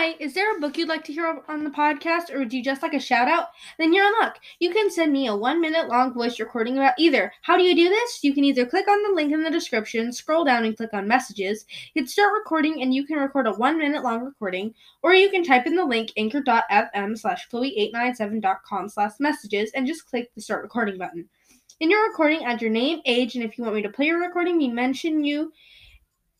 Hi, 0.00 0.14
is 0.20 0.32
there 0.32 0.56
a 0.56 0.60
book 0.60 0.78
you'd 0.78 0.88
like 0.88 1.02
to 1.06 1.12
hear 1.12 1.42
on 1.48 1.64
the 1.64 1.70
podcast, 1.70 2.32
or 2.32 2.38
would 2.38 2.52
you 2.52 2.62
just 2.62 2.82
like 2.82 2.94
a 2.94 3.00
shout 3.00 3.26
out? 3.26 3.48
Then 3.80 3.92
you're 3.92 4.06
in 4.06 4.12
luck. 4.20 4.38
You 4.60 4.70
can 4.70 4.92
send 4.92 5.12
me 5.12 5.26
a 5.26 5.34
one 5.34 5.60
minute 5.60 5.88
long 5.88 6.14
voice 6.14 6.38
recording 6.38 6.76
about 6.76 6.94
either. 7.00 7.32
How 7.42 7.56
do 7.56 7.64
you 7.64 7.74
do 7.74 7.88
this? 7.88 8.22
You 8.22 8.32
can 8.32 8.44
either 8.44 8.64
click 8.64 8.86
on 8.86 9.02
the 9.02 9.16
link 9.16 9.32
in 9.32 9.42
the 9.42 9.50
description, 9.50 10.12
scroll 10.12 10.44
down 10.44 10.64
and 10.64 10.76
click 10.76 10.90
on 10.92 11.08
messages, 11.08 11.66
hit 11.94 12.08
start 12.08 12.32
recording, 12.32 12.80
and 12.80 12.94
you 12.94 13.04
can 13.06 13.16
record 13.16 13.48
a 13.48 13.52
one 13.54 13.76
minute 13.76 14.04
long 14.04 14.22
recording, 14.22 14.72
or 15.02 15.14
you 15.14 15.30
can 15.30 15.42
type 15.42 15.66
in 15.66 15.74
the 15.74 15.84
link 15.84 16.12
anchor.fm 16.16 17.18
slash 17.18 17.48
chloe897.com 17.48 18.88
slash 18.88 19.14
messages 19.18 19.72
and 19.74 19.84
just 19.84 20.06
click 20.06 20.32
the 20.36 20.40
start 20.40 20.62
recording 20.62 20.96
button. 20.96 21.28
In 21.80 21.90
your 21.90 22.06
recording, 22.06 22.44
add 22.44 22.62
your 22.62 22.70
name, 22.70 23.00
age, 23.04 23.34
and 23.34 23.42
if 23.42 23.58
you 23.58 23.64
want 23.64 23.74
me 23.74 23.82
to 23.82 23.88
play 23.88 24.06
your 24.06 24.20
recording, 24.20 24.58
me 24.58 24.68
mention 24.68 25.24
you. 25.24 25.52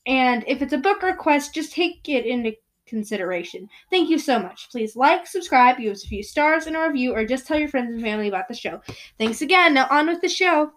And 0.06 0.44
if 0.46 0.62
it's 0.62 0.72
a 0.72 0.78
book 0.78 1.02
request, 1.02 1.54
just 1.54 1.72
take 1.72 2.08
it 2.08 2.24
into 2.24 2.52
consideration. 2.88 3.68
Thank 3.90 4.08
you 4.08 4.18
so 4.18 4.38
much. 4.38 4.68
Please 4.70 4.96
like, 4.96 5.26
subscribe, 5.26 5.78
give 5.78 5.92
us 5.92 6.04
a 6.04 6.08
few 6.08 6.22
stars 6.22 6.66
and 6.66 6.76
a 6.76 6.80
review, 6.80 7.14
or 7.14 7.24
just 7.24 7.46
tell 7.46 7.58
your 7.58 7.68
friends 7.68 7.92
and 7.92 8.02
family 8.02 8.28
about 8.28 8.48
the 8.48 8.54
show. 8.54 8.80
Thanks 9.18 9.42
again. 9.42 9.74
Now 9.74 9.86
on 9.90 10.06
with 10.06 10.20
the 10.20 10.28
show. 10.28 10.72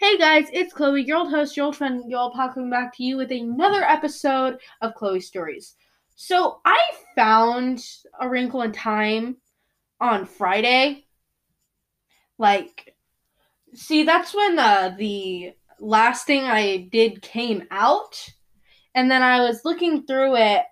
Hey 0.00 0.18
guys, 0.18 0.48
it's 0.52 0.72
Chloe, 0.72 1.02
your 1.02 1.18
old 1.18 1.30
host, 1.30 1.56
your 1.56 1.66
old 1.66 1.76
friend, 1.76 2.08
your 2.10 2.20
old 2.20 2.34
pal, 2.34 2.52
coming 2.52 2.70
back 2.70 2.94
to 2.96 3.02
you 3.02 3.16
with 3.16 3.32
another 3.32 3.82
episode 3.82 4.58
of 4.80 4.94
Chloe 4.94 5.20
Stories. 5.20 5.76
So 6.14 6.60
I 6.64 6.78
found 7.14 7.84
A 8.20 8.28
Wrinkle 8.28 8.62
in 8.62 8.72
Time 8.72 9.36
on 10.00 10.26
Friday. 10.26 11.06
Like, 12.36 12.94
see, 13.74 14.02
that's 14.04 14.34
when 14.34 14.58
uh, 14.58 14.94
the 14.98 15.54
last 15.80 16.26
thing 16.26 16.44
I 16.44 16.88
did 16.92 17.22
came 17.22 17.64
out. 17.70 18.28
And 18.94 19.10
then 19.10 19.22
I 19.22 19.40
was 19.40 19.64
looking 19.64 20.04
through 20.04 20.36
it 20.36 20.62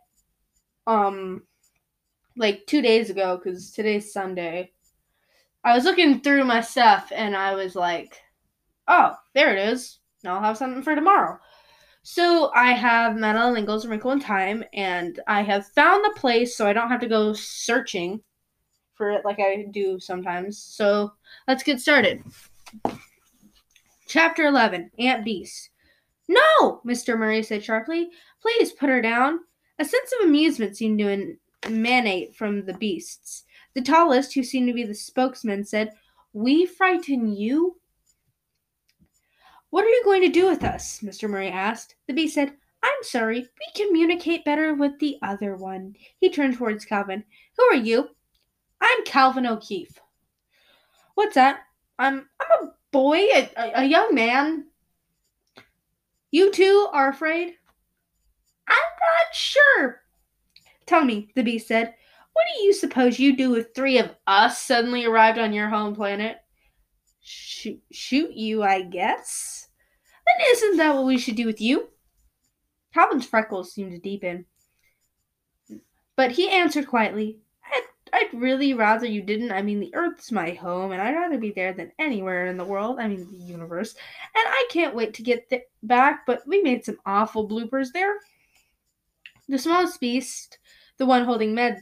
um 0.86 1.42
like 2.36 2.66
2 2.66 2.82
days 2.82 3.10
ago 3.10 3.38
cuz 3.38 3.70
today's 3.70 4.12
Sunday. 4.12 4.72
I 5.64 5.74
was 5.74 5.84
looking 5.84 6.20
through 6.20 6.44
my 6.44 6.60
stuff 6.60 7.10
and 7.14 7.36
I 7.36 7.54
was 7.54 7.74
like, 7.74 8.22
"Oh, 8.86 9.16
there 9.34 9.52
it 9.56 9.68
is. 9.68 9.98
Now 10.22 10.36
I'll 10.36 10.42
have 10.42 10.58
something 10.58 10.82
for 10.82 10.94
tomorrow." 10.94 11.38
So 12.02 12.52
I 12.54 12.70
have 12.70 13.16
Madeleine 13.16 13.54
L'Engle's 13.54 13.84
Wrinkle 13.84 14.12
in 14.12 14.20
Time, 14.20 14.62
and 14.72 15.18
I 15.26 15.42
have 15.42 15.66
found 15.66 16.04
the 16.04 16.14
place 16.20 16.56
so 16.56 16.64
I 16.64 16.72
don't 16.72 16.88
have 16.88 17.00
to 17.00 17.08
go 17.08 17.32
searching 17.32 18.22
for 18.94 19.10
it 19.10 19.24
like 19.24 19.40
I 19.40 19.66
do 19.72 19.98
sometimes. 19.98 20.56
So 20.56 21.14
let's 21.48 21.64
get 21.64 21.80
started. 21.80 22.22
Chapter 24.06 24.46
11 24.46 24.92
Aunt 25.00 25.24
Beast. 25.24 25.70
No, 26.28 26.80
Mr. 26.86 27.18
Murray 27.18 27.42
said 27.42 27.64
sharply. 27.64 28.08
Please 28.40 28.70
put 28.70 28.88
her 28.88 29.02
down. 29.02 29.40
A 29.78 29.84
sense 29.84 30.12
of 30.12 30.26
amusement 30.26 30.76
seemed 30.76 30.98
to 31.00 31.36
emanate 31.64 32.34
from 32.34 32.64
the 32.64 32.74
beasts. 32.74 33.44
The 33.74 33.82
tallest, 33.82 34.34
who 34.34 34.42
seemed 34.42 34.68
to 34.68 34.74
be 34.74 34.84
the 34.84 34.94
spokesman, 34.94 35.64
said, 35.64 35.92
We 36.32 36.64
frighten 36.64 37.34
you? 37.34 37.78
What 39.70 39.84
are 39.84 39.88
you 39.88 40.02
going 40.04 40.22
to 40.22 40.28
do 40.28 40.46
with 40.46 40.64
us? 40.64 41.00
Mr. 41.00 41.28
Murray 41.28 41.50
asked. 41.50 41.96
The 42.06 42.14
beast 42.14 42.34
said, 42.34 42.54
I'm 42.82 43.02
sorry, 43.02 43.40
we 43.40 43.84
communicate 43.84 44.44
better 44.44 44.74
with 44.74 44.98
the 44.98 45.18
other 45.22 45.56
one. 45.56 45.96
He 46.20 46.30
turned 46.30 46.56
towards 46.56 46.84
Calvin. 46.84 47.24
Who 47.58 47.64
are 47.64 47.74
you? 47.74 48.08
I'm 48.80 49.04
Calvin 49.04 49.46
O'Keefe. 49.46 49.98
What's 51.14 51.34
that? 51.34 51.60
I'm 51.98 52.28
I'm 52.40 52.68
a 52.68 52.72
boy, 52.92 53.18
a, 53.18 53.50
a, 53.56 53.72
a 53.76 53.84
young 53.84 54.14
man. 54.14 54.66
You 56.30 56.52
two 56.52 56.88
are 56.92 57.08
afraid? 57.08 57.54
Not 58.98 59.34
sure. 59.34 60.02
Tell 60.86 61.04
me, 61.04 61.30
the 61.34 61.42
beast 61.42 61.68
said, 61.68 61.94
what 62.32 62.46
do 62.54 62.62
you 62.62 62.72
suppose 62.72 63.18
you'd 63.18 63.38
do 63.38 63.54
if 63.54 63.74
three 63.74 63.98
of 63.98 64.10
us 64.26 64.60
suddenly 64.60 65.06
arrived 65.06 65.38
on 65.38 65.52
your 65.52 65.68
home 65.68 65.94
planet? 65.94 66.36
Shoot, 67.22 67.80
shoot 67.90 68.32
you, 68.34 68.62
I 68.62 68.82
guess. 68.82 69.68
Then 70.26 70.46
isn't 70.50 70.76
that 70.76 70.94
what 70.94 71.06
we 71.06 71.18
should 71.18 71.36
do 71.36 71.46
with 71.46 71.60
you? 71.60 71.88
Calvin's 72.92 73.26
freckles 73.26 73.72
seemed 73.72 73.92
to 73.92 73.98
deepen. 73.98 74.44
But 76.14 76.32
he 76.32 76.50
answered 76.50 76.86
quietly, 76.88 77.38
I'd, 77.64 77.82
I'd 78.12 78.40
really 78.40 78.74
rather 78.74 79.06
you 79.06 79.22
didn't. 79.22 79.52
I 79.52 79.62
mean, 79.62 79.80
the 79.80 79.94
Earth's 79.94 80.30
my 80.30 80.50
home, 80.50 80.92
and 80.92 81.00
I'd 81.00 81.14
rather 81.14 81.38
be 81.38 81.52
there 81.52 81.72
than 81.72 81.92
anywhere 81.98 82.46
in 82.46 82.56
the 82.56 82.64
world. 82.64 82.98
I 82.98 83.08
mean, 83.08 83.26
the 83.30 83.36
universe. 83.36 83.94
And 84.34 84.44
I 84.46 84.68
can't 84.70 84.94
wait 84.94 85.14
to 85.14 85.22
get 85.22 85.48
th- 85.50 85.64
back, 85.82 86.26
but 86.26 86.42
we 86.46 86.62
made 86.62 86.84
some 86.84 86.98
awful 87.06 87.48
bloopers 87.48 87.92
there. 87.92 88.14
The 89.48 89.58
smallest 89.58 90.00
beast, 90.00 90.58
the 90.98 91.06
one 91.06 91.24
holding 91.24 91.54
Meg, 91.54 91.76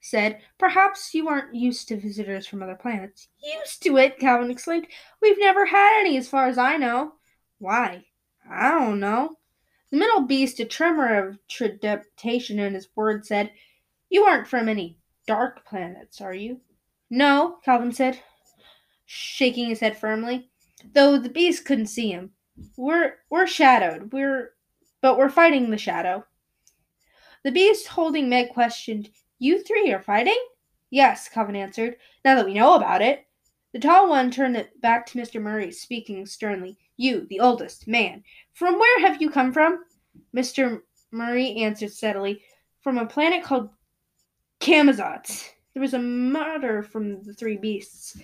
said, 0.00 0.40
Perhaps 0.58 1.14
you 1.14 1.28
aren't 1.28 1.54
used 1.54 1.88
to 1.88 1.98
visitors 1.98 2.46
from 2.46 2.62
other 2.62 2.74
planets. 2.74 3.28
Used 3.42 3.82
to 3.84 3.96
it, 3.96 4.18
Calvin 4.18 4.50
exclaimed. 4.50 4.86
We've 5.22 5.38
never 5.38 5.64
had 5.64 6.00
any, 6.00 6.16
as 6.18 6.28
far 6.28 6.46
as 6.46 6.58
I 6.58 6.76
know. 6.76 7.14
Why? 7.58 8.04
I 8.48 8.70
don't 8.72 9.00
know. 9.00 9.36
The 9.90 9.96
middle 9.96 10.22
beast, 10.22 10.60
a 10.60 10.64
tremor 10.64 11.28
of 11.28 11.38
trepidation 11.48 12.58
in 12.58 12.74
his 12.74 12.88
words, 12.94 13.28
said, 13.28 13.52
You 14.10 14.24
aren't 14.24 14.48
from 14.48 14.68
any 14.68 14.98
dark 15.26 15.64
planets, 15.64 16.20
are 16.20 16.34
you? 16.34 16.60
No, 17.10 17.58
Calvin 17.64 17.92
said, 17.92 18.20
shaking 19.06 19.68
his 19.68 19.80
head 19.80 19.96
firmly, 19.96 20.50
though 20.92 21.18
the 21.18 21.28
beast 21.28 21.64
couldn't 21.64 21.86
see 21.86 22.10
him. 22.10 22.32
We're 22.76 23.14
we're 23.30 23.46
shadowed. 23.46 24.12
We're 24.12 24.52
but 25.00 25.18
we're 25.18 25.28
fighting 25.28 25.70
the 25.70 25.78
shadow. 25.78 26.24
The 27.44 27.52
beast 27.52 27.88
holding 27.88 28.28
Meg 28.30 28.48
questioned, 28.48 29.10
You 29.38 29.62
three 29.62 29.92
are 29.92 30.02
fighting? 30.02 30.42
Yes, 30.90 31.28
Calvin 31.28 31.56
answered, 31.56 31.96
now 32.24 32.36
that 32.36 32.46
we 32.46 32.54
know 32.54 32.74
about 32.74 33.02
it. 33.02 33.26
The 33.74 33.80
tall 33.80 34.08
one 34.08 34.30
turned 34.30 34.66
back 34.80 35.04
to 35.06 35.18
Mr. 35.18 35.42
Murray, 35.42 35.70
speaking 35.70 36.24
sternly. 36.24 36.78
You, 36.96 37.26
the 37.28 37.40
oldest 37.40 37.86
man, 37.86 38.22
from 38.54 38.78
where 38.78 39.00
have 39.00 39.20
you 39.20 39.28
come 39.28 39.52
from? 39.52 39.84
Mr. 40.34 40.80
Murray 41.10 41.56
answered 41.56 41.92
steadily, 41.92 42.42
From 42.80 42.96
a 42.96 43.06
planet 43.06 43.44
called 43.44 43.68
Camazotz. 44.60 45.50
There 45.74 45.82
was 45.82 45.94
a 45.94 45.98
mutter 45.98 46.82
from 46.82 47.24
the 47.24 47.34
three 47.34 47.56
beasts. 47.56 48.16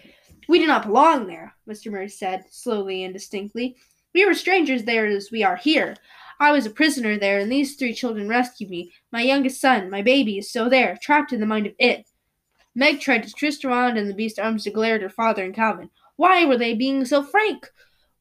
We 0.48 0.60
do 0.60 0.66
not 0.66 0.86
belong 0.86 1.26
there, 1.26 1.54
Mr. 1.68 1.90
Murray 1.92 2.08
said, 2.08 2.44
slowly 2.48 3.04
and 3.04 3.12
distinctly. 3.12 3.76
We 4.14 4.24
were 4.24 4.34
strangers 4.34 4.84
there 4.84 5.06
as 5.06 5.30
we 5.30 5.42
are 5.42 5.56
here. 5.56 5.96
I 6.40 6.52
was 6.52 6.64
a 6.64 6.70
prisoner 6.70 7.18
there, 7.18 7.38
and 7.38 7.52
these 7.52 7.76
three 7.76 7.92
children 7.92 8.26
rescued 8.26 8.70
me. 8.70 8.92
My 9.12 9.20
youngest 9.20 9.60
son, 9.60 9.90
my 9.90 10.00
baby, 10.00 10.38
is 10.38 10.48
still 10.48 10.70
there, 10.70 10.98
trapped 11.02 11.34
in 11.34 11.40
the 11.40 11.46
mind 11.46 11.66
of 11.66 11.74
it. 11.78 12.06
Meg 12.74 13.00
tried 13.00 13.24
to 13.24 13.32
twist 13.32 13.62
around 13.62 13.98
in 13.98 14.08
the 14.08 14.14
beast's 14.14 14.38
arms 14.38 14.64
to 14.64 14.70
glare 14.70 14.94
at 14.94 15.02
her 15.02 15.10
father 15.10 15.44
and 15.44 15.54
Calvin. 15.54 15.90
Why 16.16 16.46
were 16.46 16.56
they 16.56 16.72
being 16.74 17.04
so 17.04 17.22
frank? 17.22 17.70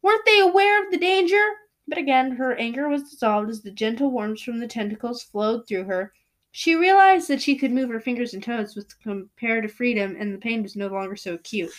Weren't 0.01 0.25
they 0.25 0.39
aware 0.39 0.83
of 0.83 0.91
the 0.91 0.97
danger? 0.97 1.41
But 1.87 1.97
again, 1.97 2.31
her 2.31 2.55
anger 2.55 2.89
was 2.89 3.09
dissolved 3.09 3.49
as 3.49 3.61
the 3.61 3.71
gentle 3.71 4.11
warmth 4.11 4.41
from 4.41 4.59
the 4.59 4.67
tentacles 4.67 5.23
flowed 5.23 5.65
through 5.65 5.85
her. 5.85 6.11
She 6.51 6.75
realized 6.75 7.29
that 7.29 7.41
she 7.41 7.55
could 7.55 7.71
move 7.71 7.89
her 7.89 8.01
fingers 8.01 8.33
and 8.33 8.43
toes 8.43 8.75
with 8.75 8.99
comparative 9.01 9.71
freedom, 9.71 10.17
and 10.19 10.33
the 10.33 10.39
pain 10.39 10.61
was 10.61 10.75
no 10.75 10.87
longer 10.87 11.15
so 11.15 11.35
acute. 11.35 11.71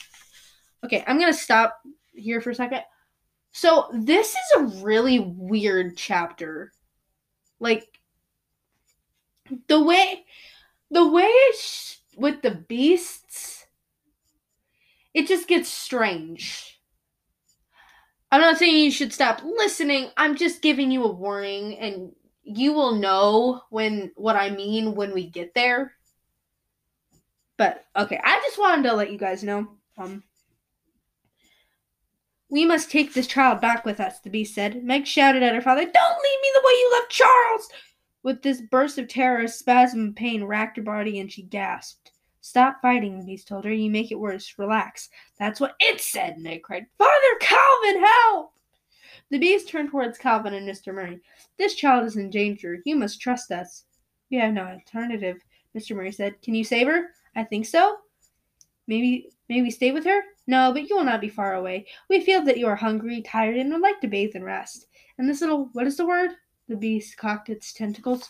Okay, 0.85 1.05
I'm 1.07 1.19
gonna 1.19 1.35
stop 1.35 1.81
here 2.15 2.41
for 2.41 2.51
a 2.51 2.55
second. 2.55 2.83
So, 3.53 3.89
this 3.93 4.31
is 4.31 4.57
a 4.57 4.85
really 4.85 5.19
weird 5.19 5.97
chapter. 5.97 6.73
Like, 7.59 8.01
the 9.69 9.83
way, 9.83 10.25
the 10.91 11.07
way 11.07 11.25
it's 11.25 11.99
with 12.17 12.43
the 12.43 12.53
beasts, 12.53 13.67
it 15.15 15.27
just 15.27 15.49
gets 15.49 15.69
strange. 15.69 16.81
I'm 18.33 18.41
not 18.41 18.59
saying 18.59 18.85
you 18.85 18.91
should 18.91 19.13
stop 19.13 19.43
listening. 19.43 20.11
I'm 20.17 20.37
just 20.37 20.63
giving 20.63 20.91
you 20.91 21.05
a 21.05 21.13
warning 21.13 21.77
and 21.79 22.13
you 22.45 22.73
will 22.73 22.95
know 22.95 23.63
when 23.71 24.13
what 24.15 24.37
I 24.37 24.51
mean 24.51 24.95
when 24.95 25.13
we 25.13 25.27
get 25.27 25.55
there. 25.55 25.93
But 27.57 27.85
okay, 27.97 28.21
I 28.23 28.41
just 28.45 28.59
wanted 28.59 28.89
to 28.89 28.95
let 28.95 29.11
you 29.11 29.19
guys 29.19 29.43
know. 29.43 29.69
Um 29.99 30.23
We 32.51 32.65
must 32.65 32.91
take 32.91 33.15
this 33.15 33.29
child 33.29 33.61
back 33.61 33.85
with 33.85 34.01
us, 34.01 34.19
the 34.19 34.29
beast 34.29 34.55
said. 34.55 34.83
Meg 34.83 35.07
shouted 35.07 35.43
at 35.43 35.55
her 35.55 35.61
father, 35.61 35.83
Don't 35.83 36.23
leave 36.23 36.41
me 36.43 36.51
the 36.53 36.63
way 36.65 36.73
you 36.73 36.91
left 36.93 37.13
Charles! 37.13 37.69
With 38.25 38.43
this 38.43 38.61
burst 38.61 38.99
of 38.99 39.07
terror, 39.07 39.43
a 39.43 39.49
spasm 39.49 40.09
of 40.09 40.17
pain 40.17 40.43
racked 40.43 40.77
her 40.77 40.83
body 40.83 41.21
and 41.21 41.31
she 41.31 41.43
gasped. 41.43 42.11
Stop 42.41 42.83
fighting, 42.83 43.19
the 43.19 43.25
beast 43.25 43.47
told 43.47 43.65
her. 43.65 43.73
You 43.73 43.89
make 43.91 44.11
it 44.11 44.19
worse. 44.19 44.55
Relax. 44.59 45.11
That's 45.39 45.61
what 45.61 45.77
it 45.79 46.01
said, 46.01 46.39
Meg 46.39 46.63
cried. 46.63 46.87
Father 46.99 47.39
Calvin, 47.41 48.03
help! 48.03 48.53
The 49.31 49.39
beast 49.39 49.69
turned 49.69 49.91
towards 49.91 50.19
Calvin 50.19 50.55
and 50.55 50.69
Mr. 50.69 50.93
Murray. 50.93 51.21
This 51.57 51.75
child 51.75 52.05
is 52.05 52.17
in 52.17 52.31
danger. 52.31 52.81
You 52.85 52.97
must 52.97 53.21
trust 53.21 53.53
us. 53.53 53.85
We 54.31 54.39
have 54.39 54.53
no 54.53 54.65
alternative, 54.65 55.41
Mr. 55.77 55.95
Murray 55.95 56.11
said. 56.11 56.43
Can 56.43 56.55
you 56.55 56.65
save 56.65 56.89
her? 56.89 57.11
I 57.37 57.45
think 57.45 57.67
so. 57.67 57.99
Maybe 58.89 59.29
maybe 59.49 59.71
stay 59.71 59.93
with 59.93 60.05
her? 60.05 60.23
No, 60.51 60.73
but 60.73 60.89
you 60.89 60.97
will 60.97 61.05
not 61.05 61.21
be 61.21 61.29
far 61.29 61.55
away. 61.55 61.87
We 62.09 62.21
feel 62.21 62.43
that 62.43 62.59
you 62.59 62.67
are 62.67 62.77
hungry, 62.77 63.23
tired, 63.23 63.57
and 63.57 63.73
would 63.73 63.83
like 63.83 64.01
to 64.01 64.09
bathe 64.09 64.35
and 64.35 64.45
rest. 64.45 64.87
And 65.17 65.29
this 65.29 65.41
little 65.41 65.71
what 65.75 65.87
is 65.87 65.97
the 65.97 66.07
word? 66.07 66.33
The 66.69 66.77
beast 66.77 67.17
cocked 67.17 67.49
its 67.49 67.73
tentacles. 67.73 68.29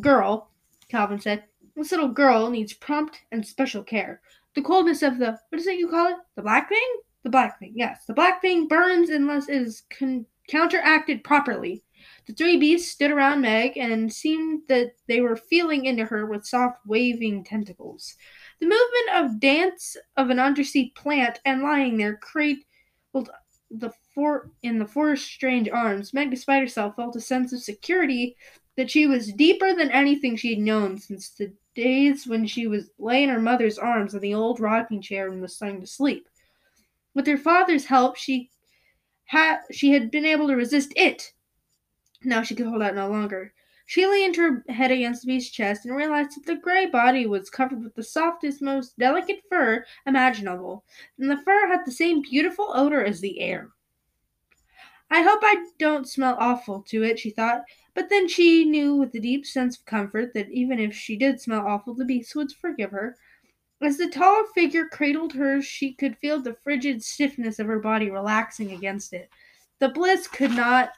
Girl 0.00 0.50
Calvin 0.88 1.20
said. 1.20 1.44
This 1.74 1.90
little 1.90 2.08
girl 2.08 2.50
needs 2.50 2.74
prompt 2.74 3.20
and 3.32 3.46
special 3.46 3.82
care. 3.82 4.20
The 4.54 4.60
coldness 4.60 5.02
of 5.02 5.18
the, 5.18 5.38
what 5.48 5.60
is 5.60 5.66
it 5.66 5.78
you 5.78 5.88
call 5.88 6.08
it? 6.08 6.16
The 6.36 6.42
black 6.42 6.68
thing? 6.68 7.00
The 7.22 7.30
black 7.30 7.58
thing, 7.58 7.72
yes. 7.74 8.04
The 8.06 8.12
black 8.12 8.42
thing 8.42 8.68
burns 8.68 9.08
unless 9.08 9.48
it 9.48 9.62
is 9.62 9.84
con- 9.90 10.26
counteracted 10.48 11.24
properly. 11.24 11.82
The 12.26 12.34
three 12.34 12.58
beasts 12.58 12.92
stood 12.92 13.10
around 13.10 13.40
Meg 13.40 13.78
and 13.78 14.12
seemed 14.12 14.62
that 14.68 14.92
they 15.08 15.22
were 15.22 15.36
feeling 15.36 15.86
into 15.86 16.04
her 16.04 16.26
with 16.26 16.44
soft, 16.44 16.78
waving 16.86 17.44
tentacles. 17.44 18.16
The 18.62 18.68
movement 18.68 19.24
of 19.24 19.40
dance 19.40 19.96
of 20.16 20.30
an 20.30 20.38
undersea 20.38 20.92
plant 20.94 21.40
and 21.44 21.62
lying 21.62 21.96
there 21.96 22.14
cradled 22.14 23.28
the 23.72 23.90
four 24.14 24.52
in 24.62 24.78
the 24.78 24.86
four 24.86 25.16
strange 25.16 25.68
arms, 25.68 26.14
Meg, 26.14 26.30
despite 26.30 26.62
herself, 26.62 26.94
felt 26.94 27.16
a 27.16 27.20
sense 27.20 27.52
of 27.52 27.60
security 27.60 28.36
that 28.76 28.88
she 28.88 29.08
was 29.08 29.32
deeper 29.32 29.74
than 29.74 29.90
anything 29.90 30.36
she 30.36 30.50
had 30.50 30.62
known 30.62 30.96
since 30.96 31.30
the 31.30 31.52
days 31.74 32.28
when 32.28 32.46
she 32.46 32.68
was 32.68 32.88
lay 33.00 33.24
in 33.24 33.30
her 33.30 33.40
mother's 33.40 33.78
arms 33.78 34.14
in 34.14 34.20
the 34.20 34.32
old 34.32 34.60
rocking 34.60 35.02
chair 35.02 35.26
and 35.26 35.42
was 35.42 35.56
starting 35.56 35.80
to 35.80 35.86
sleep. 35.88 36.28
With 37.14 37.26
her 37.26 37.38
father's 37.38 37.86
help, 37.86 38.16
she 38.16 38.48
had 39.24 39.58
she 39.72 39.90
had 39.90 40.12
been 40.12 40.24
able 40.24 40.46
to 40.46 40.54
resist 40.54 40.92
it. 40.94 41.32
Now 42.22 42.42
she 42.42 42.54
could 42.54 42.68
hold 42.68 42.82
out 42.82 42.94
no 42.94 43.08
longer. 43.08 43.54
She 43.86 44.06
leaned 44.06 44.36
her 44.36 44.64
head 44.68 44.90
against 44.90 45.22
the 45.22 45.28
beast's 45.28 45.50
chest 45.50 45.84
and 45.84 45.94
realized 45.94 46.36
that 46.36 46.46
the 46.46 46.56
gray 46.56 46.86
body 46.86 47.26
was 47.26 47.50
covered 47.50 47.82
with 47.82 47.94
the 47.94 48.02
softest, 48.02 48.62
most 48.62 48.98
delicate 48.98 49.42
fur 49.48 49.84
imaginable, 50.06 50.84
and 51.18 51.30
the 51.30 51.42
fur 51.44 51.68
had 51.68 51.84
the 51.84 51.92
same 51.92 52.22
beautiful 52.22 52.70
odor 52.74 53.04
as 53.04 53.20
the 53.20 53.40
air. 53.40 53.70
I 55.10 55.22
hope 55.22 55.40
I 55.42 55.66
don't 55.78 56.08
smell 56.08 56.36
awful 56.38 56.82
to 56.88 57.02
it, 57.02 57.18
she 57.18 57.30
thought, 57.30 57.64
but 57.94 58.08
then 58.08 58.28
she 58.28 58.64
knew 58.64 58.96
with 58.96 59.14
a 59.14 59.20
deep 59.20 59.44
sense 59.44 59.76
of 59.76 59.84
comfort 59.84 60.32
that 60.32 60.50
even 60.50 60.78
if 60.78 60.94
she 60.94 61.16
did 61.16 61.38
smell 61.40 61.66
awful, 61.66 61.94
the 61.94 62.06
beast 62.06 62.34
would 62.34 62.50
forgive 62.52 62.92
her. 62.92 63.16
As 63.82 63.98
the 63.98 64.08
tall 64.08 64.46
figure 64.54 64.86
cradled 64.86 65.34
her, 65.34 65.60
she 65.60 65.92
could 65.92 66.16
feel 66.16 66.40
the 66.40 66.56
frigid 66.64 67.02
stiffness 67.02 67.58
of 67.58 67.66
her 67.66 67.80
body 67.80 68.10
relaxing 68.10 68.72
against 68.72 69.12
it. 69.12 69.28
The 69.80 69.88
bliss 69.88 70.28
could 70.28 70.52
not 70.52 70.92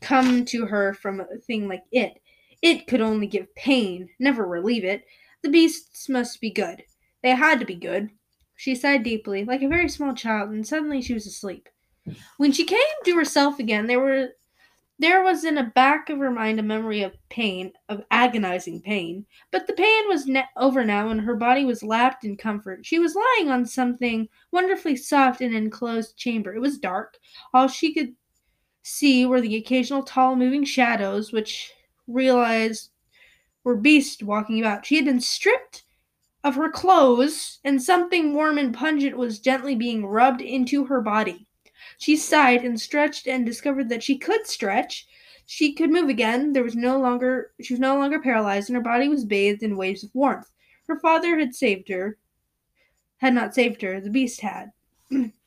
come 0.00 0.44
to 0.46 0.66
her 0.66 0.94
from 0.94 1.20
a 1.20 1.38
thing 1.38 1.68
like 1.68 1.84
it. 1.92 2.20
It 2.62 2.86
could 2.86 3.00
only 3.00 3.26
give 3.26 3.54
pain, 3.54 4.08
never 4.18 4.46
relieve 4.46 4.84
it. 4.84 5.04
The 5.42 5.50
beasts 5.50 6.08
must 6.08 6.40
be 6.40 6.50
good. 6.50 6.82
They 7.22 7.30
had 7.30 7.60
to 7.60 7.66
be 7.66 7.74
good. 7.74 8.10
She 8.56 8.74
sighed 8.74 9.04
deeply, 9.04 9.44
like 9.44 9.62
a 9.62 9.68
very 9.68 9.88
small 9.88 10.14
child, 10.14 10.50
and 10.50 10.66
suddenly 10.66 11.00
she 11.00 11.14
was 11.14 11.26
asleep. 11.26 11.68
When 12.38 12.52
she 12.52 12.64
came 12.64 12.78
to 13.04 13.14
herself 13.14 13.58
again, 13.58 13.86
there 13.86 14.00
were 14.00 14.30
there 15.00 15.22
was 15.22 15.44
in 15.44 15.54
the 15.54 15.62
back 15.62 16.10
of 16.10 16.18
her 16.18 16.30
mind 16.30 16.58
a 16.58 16.62
memory 16.62 17.02
of 17.02 17.16
pain, 17.28 17.72
of 17.88 18.02
agonizing 18.10 18.80
pain, 18.80 19.24
but 19.52 19.68
the 19.68 19.72
pain 19.72 20.08
was 20.08 20.26
ne- 20.26 20.42
over 20.56 20.84
now 20.84 21.10
and 21.10 21.20
her 21.20 21.36
body 21.36 21.64
was 21.64 21.84
lapped 21.84 22.24
in 22.24 22.36
comfort. 22.36 22.84
She 22.84 22.98
was 22.98 23.14
lying 23.14 23.48
on 23.48 23.64
something 23.64 24.28
wonderfully 24.50 24.96
soft 24.96 25.40
in 25.40 25.54
an 25.54 25.62
enclosed 25.62 26.16
chamber. 26.16 26.52
It 26.52 26.60
was 26.60 26.78
dark. 26.78 27.16
All 27.54 27.68
she 27.68 27.94
could 27.94 28.14
see 28.82 29.26
were 29.26 29.40
the 29.40 29.56
occasional 29.56 30.02
tall 30.02 30.36
moving 30.36 30.64
shadows 30.64 31.32
which 31.32 31.72
realized 32.06 32.90
were 33.64 33.76
beasts 33.76 34.22
walking 34.22 34.60
about. 34.60 34.86
She 34.86 34.96
had 34.96 35.04
been 35.04 35.20
stripped 35.20 35.84
of 36.44 36.54
her 36.54 36.70
clothes, 36.70 37.58
and 37.64 37.82
something 37.82 38.32
warm 38.32 38.58
and 38.58 38.72
pungent 38.72 39.16
was 39.16 39.40
gently 39.40 39.74
being 39.74 40.06
rubbed 40.06 40.40
into 40.40 40.84
her 40.84 41.00
body. 41.00 41.46
She 41.98 42.16
sighed 42.16 42.64
and 42.64 42.80
stretched 42.80 43.26
and 43.26 43.44
discovered 43.44 43.88
that 43.88 44.02
she 44.02 44.16
could 44.16 44.46
stretch. 44.46 45.06
She 45.46 45.72
could 45.72 45.90
move 45.90 46.08
again. 46.08 46.52
There 46.52 46.62
was 46.62 46.76
no 46.76 46.98
longer 46.98 47.52
she 47.60 47.72
was 47.72 47.80
no 47.80 47.96
longer 47.96 48.20
paralyzed 48.20 48.68
and 48.68 48.76
her 48.76 48.82
body 48.82 49.08
was 49.08 49.24
bathed 49.24 49.62
in 49.62 49.76
waves 49.76 50.04
of 50.04 50.14
warmth. 50.14 50.50
Her 50.86 50.98
father 51.00 51.38
had 51.38 51.54
saved 51.54 51.88
her. 51.88 52.18
Had 53.18 53.34
not 53.34 53.54
saved 53.54 53.82
her, 53.82 54.00
the 54.00 54.10
beast 54.10 54.40
had. 54.40 54.72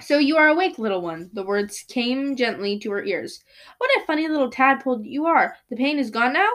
so 0.00 0.18
you 0.18 0.36
are 0.36 0.48
awake, 0.48 0.78
little 0.78 1.02
one. 1.02 1.30
The 1.32 1.44
words 1.44 1.84
came 1.88 2.36
gently 2.36 2.78
to 2.80 2.90
her 2.90 3.04
ears. 3.04 3.42
What 3.78 3.90
a 3.96 4.06
funny 4.06 4.28
little 4.28 4.50
tadpole 4.50 5.02
you 5.04 5.26
are. 5.26 5.56
The 5.70 5.76
pain 5.76 5.98
is 5.98 6.10
gone 6.10 6.32
now? 6.32 6.50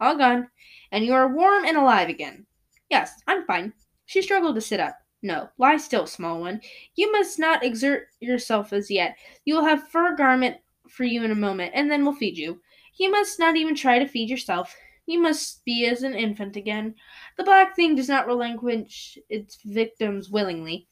All 0.00 0.16
gone. 0.16 0.48
And 0.90 1.04
you 1.04 1.14
are 1.14 1.34
warm 1.34 1.64
and 1.64 1.76
alive 1.76 2.08
again. 2.08 2.46
Yes, 2.90 3.14
I'm 3.26 3.46
fine. 3.46 3.72
She 4.04 4.20
struggled 4.20 4.56
to 4.56 4.60
sit 4.60 4.80
up. 4.80 4.96
No, 5.22 5.48
lie 5.56 5.76
still, 5.76 6.06
small 6.06 6.40
one. 6.40 6.60
You 6.96 7.10
must 7.12 7.38
not 7.38 7.64
exert 7.64 8.08
yourself 8.20 8.72
as 8.72 8.90
yet. 8.90 9.16
You 9.44 9.54
will 9.54 9.64
have 9.64 9.88
fur 9.88 10.16
garment 10.16 10.56
for 10.88 11.04
you 11.04 11.22
in 11.22 11.30
a 11.30 11.36
moment, 11.36 11.72
and 11.74 11.90
then 11.90 12.04
we'll 12.04 12.14
feed 12.14 12.36
you. 12.36 12.60
You 12.98 13.10
must 13.10 13.38
not 13.38 13.56
even 13.56 13.74
try 13.74 13.98
to 13.98 14.08
feed 14.08 14.28
yourself. 14.28 14.74
You 15.06 15.20
must 15.20 15.64
be 15.64 15.86
as 15.86 16.02
an 16.02 16.14
infant 16.14 16.56
again. 16.56 16.94
The 17.36 17.44
black 17.44 17.74
thing 17.74 17.94
does 17.94 18.08
not 18.08 18.26
relinquish 18.26 19.16
its 19.28 19.58
victims 19.64 20.28
willingly. 20.28 20.88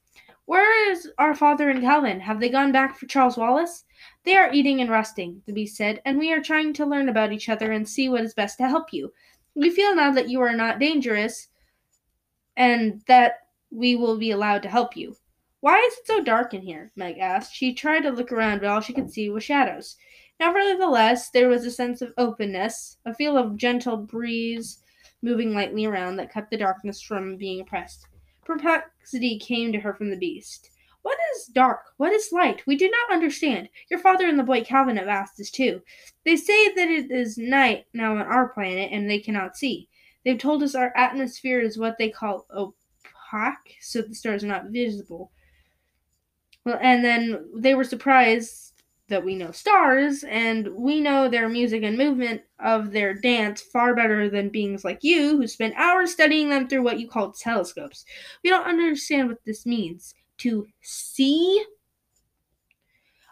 Where 0.50 0.90
is 0.90 1.08
our 1.16 1.32
father 1.32 1.70
and 1.70 1.80
Calvin? 1.80 2.18
Have 2.18 2.40
they 2.40 2.48
gone 2.48 2.72
back 2.72 2.98
for 2.98 3.06
Charles 3.06 3.36
Wallace? 3.36 3.84
They 4.24 4.34
are 4.34 4.52
eating 4.52 4.80
and 4.80 4.90
resting, 4.90 5.42
the 5.46 5.52
beast 5.52 5.76
said, 5.76 6.02
and 6.04 6.18
we 6.18 6.32
are 6.32 6.42
trying 6.42 6.72
to 6.72 6.84
learn 6.84 7.08
about 7.08 7.30
each 7.30 7.48
other 7.48 7.70
and 7.70 7.88
see 7.88 8.08
what 8.08 8.24
is 8.24 8.34
best 8.34 8.58
to 8.58 8.66
help 8.66 8.92
you. 8.92 9.12
We 9.54 9.70
feel 9.70 9.94
now 9.94 10.10
that 10.10 10.28
you 10.28 10.40
are 10.40 10.56
not 10.56 10.80
dangerous 10.80 11.46
and 12.56 13.00
that 13.06 13.34
we 13.70 13.94
will 13.94 14.18
be 14.18 14.32
allowed 14.32 14.64
to 14.64 14.68
help 14.68 14.96
you. 14.96 15.14
Why 15.60 15.78
is 15.78 15.92
it 15.98 16.08
so 16.08 16.20
dark 16.20 16.52
in 16.52 16.62
here? 16.62 16.90
Meg 16.96 17.18
asked. 17.18 17.54
She 17.54 17.72
tried 17.72 18.00
to 18.00 18.10
look 18.10 18.32
around, 18.32 18.58
but 18.58 18.70
all 18.70 18.80
she 18.80 18.92
could 18.92 19.12
see 19.12 19.30
was 19.30 19.44
shadows. 19.44 19.98
Nevertheless, 20.40 21.30
there 21.30 21.48
was 21.48 21.64
a 21.64 21.70
sense 21.70 22.02
of 22.02 22.12
openness, 22.18 22.96
a 23.04 23.14
feel 23.14 23.38
of 23.38 23.56
gentle 23.56 23.98
breeze 23.98 24.80
moving 25.22 25.54
lightly 25.54 25.84
around 25.84 26.16
that 26.16 26.32
kept 26.32 26.50
the 26.50 26.56
darkness 26.56 27.00
from 27.00 27.36
being 27.36 27.60
oppressed. 27.60 28.08
Perplexity 28.50 29.38
came 29.38 29.70
to 29.70 29.78
her 29.78 29.94
from 29.94 30.10
the 30.10 30.16
beast. 30.16 30.70
What 31.02 31.16
is 31.36 31.46
dark? 31.46 31.82
What 31.98 32.12
is 32.12 32.32
light? 32.32 32.66
We 32.66 32.74
do 32.74 32.90
not 32.90 33.14
understand. 33.14 33.68
Your 33.88 34.00
father 34.00 34.26
and 34.26 34.36
the 34.36 34.42
boy 34.42 34.64
Calvin 34.64 34.96
have 34.96 35.06
asked 35.06 35.36
this 35.38 35.52
too. 35.52 35.82
They 36.24 36.34
say 36.34 36.74
that 36.74 36.88
it 36.88 37.12
is 37.12 37.38
night 37.38 37.86
now 37.94 38.16
on 38.16 38.22
our 38.22 38.48
planet 38.48 38.90
and 38.90 39.08
they 39.08 39.20
cannot 39.20 39.56
see. 39.56 39.88
They've 40.24 40.36
told 40.36 40.64
us 40.64 40.74
our 40.74 40.92
atmosphere 40.96 41.60
is 41.60 41.78
what 41.78 41.96
they 41.96 42.10
call 42.10 42.48
opaque, 42.52 43.76
so 43.80 44.02
the 44.02 44.16
stars 44.16 44.42
are 44.42 44.48
not 44.48 44.70
visible. 44.70 45.30
Well, 46.64 46.80
and 46.82 47.04
then 47.04 47.50
they 47.54 47.76
were 47.76 47.84
surprised 47.84 48.69
that 49.10 49.24
we 49.24 49.34
know 49.36 49.50
stars, 49.50 50.24
and 50.24 50.68
we 50.74 51.00
know 51.00 51.28
their 51.28 51.48
music 51.48 51.82
and 51.82 51.98
movement 51.98 52.40
of 52.58 52.90
their 52.92 53.12
dance 53.12 53.60
far 53.60 53.94
better 53.94 54.30
than 54.30 54.48
beings 54.48 54.84
like 54.84 55.00
you 55.02 55.36
who 55.36 55.46
spend 55.46 55.74
hours 55.74 56.12
studying 56.12 56.48
them 56.48 56.66
through 56.66 56.82
what 56.82 56.98
you 56.98 57.08
call 57.08 57.32
telescopes. 57.32 58.04
We 58.42 58.50
don't 58.50 58.66
understand 58.66 59.28
what 59.28 59.44
this 59.44 59.66
means. 59.66 60.14
To 60.38 60.66
see? 60.80 61.62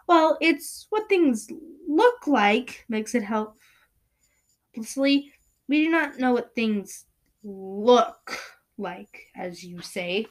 Well, 0.07 0.37
it's 0.41 0.85
what 0.91 1.09
things 1.09 1.47
look 1.87 2.27
like, 2.27 2.85
makes 2.87 3.15
it 3.15 3.23
help 3.23 3.55
helplessly. 4.79 5.31
We 5.67 5.83
do 5.83 5.89
not 5.89 6.19
know 6.19 6.33
what 6.33 6.55
things 6.55 7.05
look 7.43 8.37
like, 8.77 9.27
as 9.35 9.63
you 9.63 9.81
say. 9.81 10.27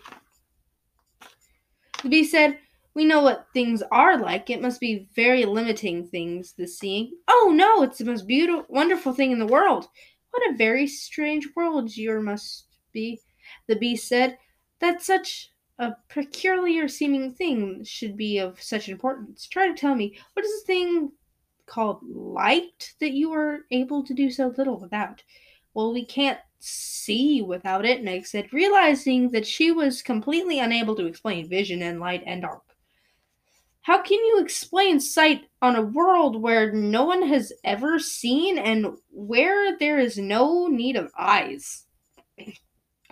The 2.02 2.08
bee 2.08 2.24
said, 2.24 2.58
We 2.98 3.04
know 3.04 3.22
what 3.22 3.46
things 3.54 3.80
are 3.92 4.18
like. 4.18 4.50
It 4.50 4.60
must 4.60 4.80
be 4.80 5.06
very 5.14 5.44
limiting 5.44 6.08
things, 6.08 6.54
the 6.54 6.66
seeing. 6.66 7.12
Oh, 7.28 7.52
no, 7.54 7.84
it's 7.84 7.98
the 7.98 8.04
most 8.04 8.26
beautiful, 8.26 8.66
wonderful 8.68 9.12
thing 9.12 9.30
in 9.30 9.38
the 9.38 9.46
world. 9.46 9.86
What 10.32 10.50
a 10.50 10.56
very 10.56 10.88
strange 10.88 11.46
world 11.54 11.96
yours 11.96 12.24
must 12.24 12.66
be, 12.92 13.20
the 13.68 13.76
bee 13.76 13.94
said, 13.94 14.36
that 14.80 15.00
such 15.00 15.52
a 15.78 15.92
peculiar 16.08 16.88
seeming 16.88 17.32
thing 17.32 17.84
should 17.84 18.16
be 18.16 18.38
of 18.38 18.60
such 18.60 18.88
importance. 18.88 19.46
Try 19.46 19.68
to 19.68 19.74
tell 19.74 19.94
me, 19.94 20.18
what 20.32 20.44
is 20.44 20.62
the 20.62 20.66
thing 20.66 21.12
called 21.66 22.00
light 22.02 22.94
that 22.98 23.12
you 23.12 23.32
are 23.32 23.60
able 23.70 24.02
to 24.02 24.12
do 24.14 24.28
so 24.28 24.52
little 24.58 24.80
without. 24.80 25.22
Well, 25.72 25.92
we 25.92 26.04
can't 26.04 26.40
see 26.58 27.42
without 27.42 27.84
it, 27.84 28.02
Meg 28.02 28.26
said, 28.26 28.52
realizing 28.52 29.30
that 29.30 29.46
she 29.46 29.70
was 29.70 30.02
completely 30.02 30.58
unable 30.58 30.96
to 30.96 31.06
explain 31.06 31.48
vision 31.48 31.82
and 31.82 32.00
light 32.00 32.24
and 32.26 32.42
dark. 32.42 32.62
How 33.88 34.02
can 34.02 34.18
you 34.18 34.38
explain 34.42 35.00
sight 35.00 35.46
on 35.62 35.74
a 35.74 35.80
world 35.80 36.42
where 36.42 36.70
no 36.70 37.06
one 37.06 37.26
has 37.26 37.54
ever 37.64 37.98
seen 37.98 38.58
and 38.58 38.98
where 39.10 39.78
there 39.78 39.98
is 39.98 40.18
no 40.18 40.66
need 40.66 40.94
of 40.94 41.10
eyes? 41.18 41.86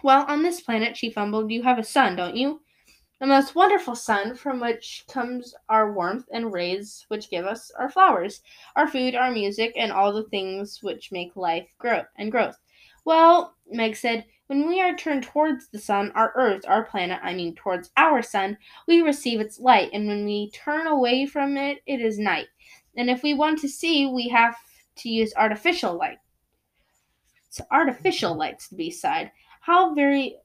Well, 0.02 0.26
on 0.28 0.42
this 0.42 0.60
planet, 0.60 0.94
she 0.94 1.08
fumbled, 1.08 1.50
you 1.50 1.62
have 1.62 1.78
a 1.78 1.82
sun, 1.82 2.14
don't 2.14 2.36
you? 2.36 2.60
the 3.20 3.26
most 3.26 3.54
wonderful 3.54 3.96
sun 3.96 4.34
from 4.34 4.60
which 4.60 5.06
comes 5.08 5.54
our 5.70 5.94
warmth 5.94 6.26
and 6.30 6.52
rays 6.52 7.06
which 7.08 7.30
give 7.30 7.46
us 7.46 7.70
our 7.78 7.88
flowers, 7.88 8.42
our 8.76 8.86
food, 8.86 9.14
our 9.14 9.30
music, 9.30 9.72
and 9.76 9.90
all 9.90 10.12
the 10.12 10.28
things 10.28 10.82
which 10.82 11.10
make 11.10 11.34
life 11.36 11.66
grow 11.78 12.02
and 12.18 12.30
growth. 12.30 12.58
Well, 13.06 13.56
Meg 13.70 13.96
said, 13.96 14.26
when 14.46 14.68
we 14.68 14.80
are 14.80 14.96
turned 14.96 15.24
towards 15.24 15.68
the 15.68 15.78
sun, 15.78 16.12
our 16.14 16.32
earth, 16.34 16.64
our 16.68 16.84
planet, 16.84 17.20
I 17.22 17.34
mean 17.34 17.54
towards 17.54 17.90
our 17.96 18.22
sun, 18.22 18.58
we 18.86 19.02
receive 19.02 19.40
its 19.40 19.58
light, 19.58 19.90
and 19.92 20.06
when 20.06 20.24
we 20.24 20.50
turn 20.50 20.86
away 20.86 21.26
from 21.26 21.56
it, 21.56 21.78
it 21.86 22.00
is 22.00 22.18
night. 22.18 22.46
And 22.96 23.10
if 23.10 23.22
we 23.22 23.34
want 23.34 23.60
to 23.60 23.68
see, 23.68 24.06
we 24.06 24.28
have 24.28 24.56
to 24.96 25.08
use 25.08 25.32
artificial 25.36 25.96
light. 25.98 26.18
lights, 27.58 27.70
artificial 27.70 28.34
lights, 28.34 28.68
the 28.68 28.76
beast 28.76 29.00
side. 29.00 29.30
How 29.60 29.94
very, 29.94 30.36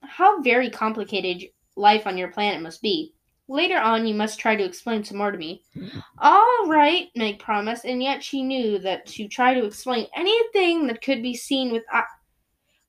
how 0.00 0.40
very 0.42 0.70
complicated 0.70 1.48
life 1.76 2.06
on 2.06 2.18
your 2.18 2.28
planet 2.28 2.62
must 2.62 2.82
be. 2.82 3.14
Later 3.48 3.78
on, 3.78 4.06
you 4.06 4.14
must 4.14 4.38
try 4.38 4.56
to 4.56 4.64
explain 4.64 5.04
some 5.04 5.18
more 5.18 5.30
to 5.30 5.36
me. 5.36 5.62
All 6.18 6.66
right, 6.68 7.08
Meg 7.16 7.38
promised, 7.38 7.84
and 7.84 8.02
yet 8.02 8.22
she 8.22 8.42
knew 8.42 8.78
that 8.78 9.04
to 9.06 9.28
try 9.28 9.52
to 9.52 9.66
explain 9.66 10.06
anything 10.16 10.86
that 10.86 11.02
could 11.02 11.22
be 11.22 11.34
seen 11.34 11.70
with 11.72 11.82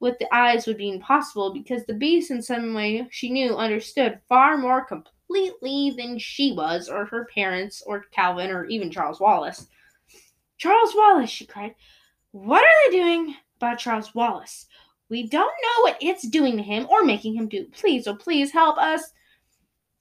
with 0.04 0.20
the 0.20 0.36
eyes 0.36 0.68
would 0.68 0.78
be 0.78 0.92
impossible 0.92 1.54
because 1.54 1.86
the 1.86 1.94
beast, 1.94 2.30
in 2.30 2.42
some 2.42 2.74
way 2.74 3.08
she 3.10 3.30
knew, 3.30 3.56
understood 3.56 4.20
far 4.28 4.58
more 4.58 4.84
completely 4.84 5.94
than 5.96 6.20
she 6.20 6.52
was, 6.52 6.90
or 6.90 7.06
her 7.06 7.26
parents, 7.34 7.82
or 7.88 8.04
Calvin, 8.12 8.52
or 8.52 8.66
even 8.66 8.92
Charles 8.92 9.22
Wallace. 9.22 9.68
Charles 10.58 10.94
Wallace, 10.94 11.30
she 11.30 11.46
cried. 11.46 11.74
What 12.32 12.66
are 12.66 12.92
they 12.92 12.98
doing 12.98 13.36
about 13.56 13.80
Charles 13.80 14.14
Wallace? 14.14 14.66
We 15.08 15.26
don't 15.30 15.46
know 15.46 15.84
what 15.84 15.98
it's 16.02 16.28
doing 16.28 16.58
to 16.58 16.64
him 16.64 16.86
or 16.90 17.06
making 17.06 17.36
him 17.36 17.48
do. 17.48 17.68
Please, 17.72 18.06
oh, 18.06 18.16
please 18.16 18.52
help 18.52 18.78
us. 18.78 19.14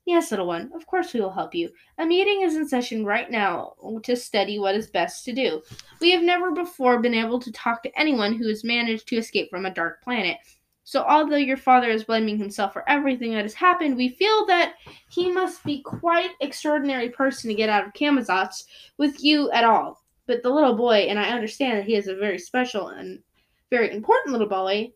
Yes, 0.04 0.32
little 0.32 0.48
one, 0.48 0.72
of 0.74 0.84
course 0.86 1.14
we 1.14 1.20
will 1.20 1.30
help 1.30 1.54
you. 1.54 1.70
A 1.98 2.04
meeting 2.04 2.42
is 2.42 2.56
in 2.56 2.66
session 2.66 3.04
right 3.04 3.30
now 3.30 3.74
to 4.02 4.16
study 4.16 4.58
what 4.58 4.74
is 4.74 4.88
best 4.88 5.24
to 5.26 5.32
do. 5.32 5.62
We 6.00 6.10
have 6.10 6.22
never 6.22 6.50
before 6.50 6.98
been 6.98 7.14
able 7.14 7.38
to 7.38 7.52
talk 7.52 7.84
to 7.84 7.98
anyone 8.00 8.34
who 8.34 8.48
has 8.48 8.64
managed 8.64 9.06
to 9.08 9.16
escape 9.16 9.48
from 9.48 9.64
a 9.64 9.72
dark 9.72 10.02
planet. 10.02 10.38
So, 10.84 11.04
although 11.04 11.36
your 11.36 11.56
father 11.56 11.88
is 11.88 12.02
blaming 12.02 12.36
himself 12.36 12.72
for 12.72 12.88
everything 12.88 13.30
that 13.32 13.44
has 13.44 13.54
happened, 13.54 13.96
we 13.96 14.08
feel 14.08 14.44
that 14.46 14.74
he 15.08 15.30
must 15.30 15.62
be 15.64 15.80
quite 15.82 16.30
extraordinary 16.40 17.08
person 17.08 17.48
to 17.48 17.54
get 17.54 17.68
out 17.68 17.86
of 17.86 17.92
Camazotz 17.92 18.64
with 18.98 19.22
you 19.22 19.52
at 19.52 19.62
all. 19.62 20.02
But 20.26 20.42
the 20.42 20.50
little 20.50 20.74
boy, 20.74 21.06
and 21.08 21.20
I 21.20 21.30
understand 21.30 21.78
that 21.78 21.86
he 21.86 21.94
is 21.94 22.08
a 22.08 22.16
very 22.16 22.38
special 22.40 22.88
and 22.88 23.22
very 23.70 23.94
important 23.94 24.32
little 24.32 24.48
boy, 24.48 24.92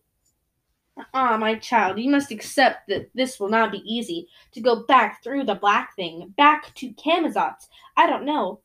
Ah, 1.12 1.36
my 1.36 1.56
child, 1.56 1.98
you 1.98 2.10
must 2.10 2.30
accept 2.30 2.88
that 2.88 3.10
this 3.14 3.38
will 3.38 3.50
not 3.50 3.70
be 3.70 3.82
easy. 3.84 4.28
To 4.52 4.60
go 4.60 4.84
back 4.84 5.22
through 5.22 5.44
the 5.44 5.54
black 5.54 5.94
thing, 5.94 6.32
back 6.36 6.74
to 6.76 6.92
Camazotz. 6.94 7.68
I 7.96 8.06
don't 8.06 8.24
know. 8.24 8.60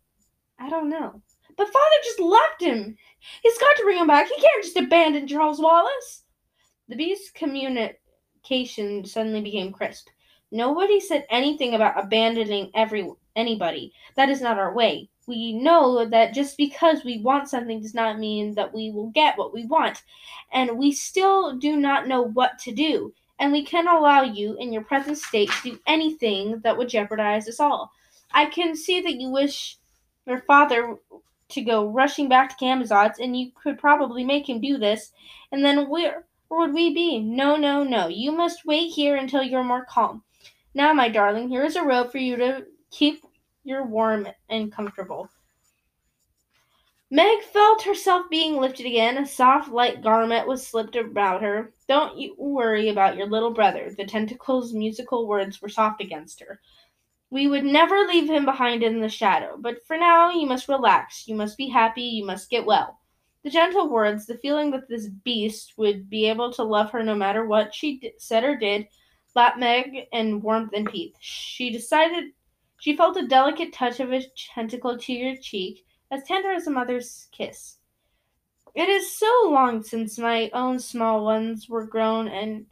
I 0.57 0.69
don't 0.69 0.89
know. 0.89 1.21
But 1.57 1.67
father 1.67 1.95
just 2.03 2.19
left 2.19 2.61
him. 2.61 2.95
He's 3.43 3.57
got 3.57 3.75
to 3.75 3.83
bring 3.83 3.97
him 3.97 4.07
back. 4.07 4.27
He 4.27 4.41
can't 4.41 4.63
just 4.63 4.77
abandon 4.77 5.27
Charles 5.27 5.59
Wallace. 5.59 6.23
The 6.88 6.95
beast's 6.95 7.31
communication 7.31 9.05
suddenly 9.05 9.41
became 9.41 9.71
crisp. 9.71 10.07
Nobody 10.51 11.00
said 11.00 11.25
anything 11.29 11.75
about 11.75 12.01
abandoning 12.01 12.71
every 12.73 13.09
anybody. 13.35 13.93
That 14.15 14.29
is 14.29 14.41
not 14.41 14.59
our 14.59 14.73
way 14.73 15.09
we 15.31 15.53
know 15.53 16.05
that 16.05 16.33
just 16.33 16.57
because 16.57 17.05
we 17.05 17.19
want 17.19 17.47
something 17.47 17.81
does 17.81 17.93
not 17.93 18.19
mean 18.19 18.53
that 18.55 18.73
we 18.73 18.91
will 18.91 19.07
get 19.11 19.38
what 19.38 19.53
we 19.53 19.65
want. 19.65 20.03
And 20.51 20.77
we 20.77 20.91
still 20.91 21.55
do 21.55 21.77
not 21.77 22.05
know 22.05 22.21
what 22.21 22.59
to 22.59 22.73
do. 22.73 23.13
And 23.39 23.53
we 23.53 23.63
cannot 23.63 24.00
allow 24.00 24.23
you, 24.23 24.57
in 24.57 24.73
your 24.73 24.83
present 24.83 25.17
state, 25.17 25.50
to 25.50 25.71
do 25.71 25.79
anything 25.88 26.59
that 26.65 26.77
would 26.77 26.89
jeopardize 26.89 27.47
us 27.47 27.61
all. 27.61 27.93
I 28.33 28.45
can 28.47 28.75
see 28.75 29.00
that 29.00 29.15
you 29.15 29.29
wish 29.29 29.77
your 30.27 30.41
father 30.41 30.97
to 31.47 31.61
go 31.61 31.88
rushing 31.88 32.27
back 32.27 32.50
to 32.50 32.65
Camazotz, 32.65 33.19
and 33.19 33.39
you 33.39 33.51
could 33.55 33.79
probably 33.79 34.25
make 34.25 34.50
him 34.50 34.59
do 34.59 34.77
this. 34.77 35.13
And 35.53 35.63
then 35.63 35.89
where 35.89 36.25
would 36.50 36.73
we 36.73 36.93
be? 36.93 37.19
No, 37.19 37.55
no, 37.55 37.85
no. 37.85 38.09
You 38.09 38.33
must 38.33 38.65
wait 38.65 38.89
here 38.89 39.15
until 39.15 39.43
you're 39.43 39.63
more 39.63 39.85
calm. 39.85 40.23
Now, 40.73 40.91
my 40.91 41.07
darling, 41.07 41.47
here 41.47 41.63
is 41.63 41.77
a 41.77 41.83
robe 41.83 42.11
for 42.11 42.17
you 42.17 42.35
to 42.35 42.65
keep 42.91 43.23
you're 43.63 43.86
warm 43.86 44.27
and 44.50 44.72
comfortable. 44.72 45.30
Meg 47.13 47.44
felt 47.44 47.82
herself 47.82 48.30
being 48.30 48.56
lifted 48.56 48.86
again. 48.86 49.18
A 49.18 49.27
soft, 49.27 49.70
light 49.70 50.01
garment 50.01 50.48
was 50.48 50.65
slipped 50.65 50.96
about 50.96 51.41
her. 51.41 51.74
Don't 51.89 52.18
you 52.18 52.36
worry 52.38 52.88
about 52.88 53.18
your 53.18 53.27
little 53.27 53.51
brother. 53.51 53.94
The 53.96 54.06
tentacle's 54.06 54.74
musical 54.74 55.27
words 55.27 55.62
were 55.62 55.68
soft 55.68 56.00
against 56.00 56.39
her. 56.39 56.62
We 57.30 57.48
would 57.48 57.65
never 57.65 58.08
leave 58.08 58.30
him 58.30 58.46
behind 58.46 58.82
in 58.82 59.01
the 59.01 59.10
shadow, 59.10 59.58
but 59.60 59.86
for 59.86 59.98
now 59.98 60.32
you 60.32 60.46
must 60.46 60.70
relax. 60.70 61.27
You 61.27 61.36
must 61.36 61.58
be 61.58 61.68
happy. 61.68 62.03
You 62.03 62.25
must 62.25 62.50
get 62.50 62.65
well. 62.65 63.00
The 63.44 63.50
gentle 63.50 63.89
words, 63.89 64.25
the 64.25 64.38
feeling 64.38 64.72
that 64.72 64.88
this 64.88 65.08
beast 65.08 65.74
would 65.77 66.10
be 66.10 66.30
able 66.30 66.53
to 66.53 66.63
love 66.63 66.91
her 66.91 67.03
no 67.03 67.15
matter 67.15 67.46
what 67.46 67.75
she 67.75 68.13
said 68.20 68.46
or 68.46 68.56
did, 68.56 68.88
lapped 69.36 69.60
Meg 69.60 70.08
in 70.13 70.41
warmth 70.41 70.72
and 70.74 70.89
peace. 70.89 71.15
She 71.20 71.72
decided 71.72 72.32
she 72.81 72.97
felt 72.97 73.15
a 73.15 73.27
delicate 73.27 73.71
touch 73.71 74.00
of 74.00 74.09
his 74.09 74.25
tentacle 74.55 74.97
to 74.97 75.13
your 75.13 75.35
cheek, 75.35 75.85
as 76.09 76.23
tender 76.23 76.51
as 76.51 76.65
a 76.65 76.71
mother's 76.71 77.27
kiss. 77.31 77.77
It 78.73 78.89
is 78.89 79.15
so 79.15 79.50
long 79.51 79.83
since 79.83 80.17
my 80.17 80.50
own 80.51 80.79
small 80.79 81.23
ones 81.23 81.69
were 81.69 81.85
grown 81.85 82.27
and 82.27 82.65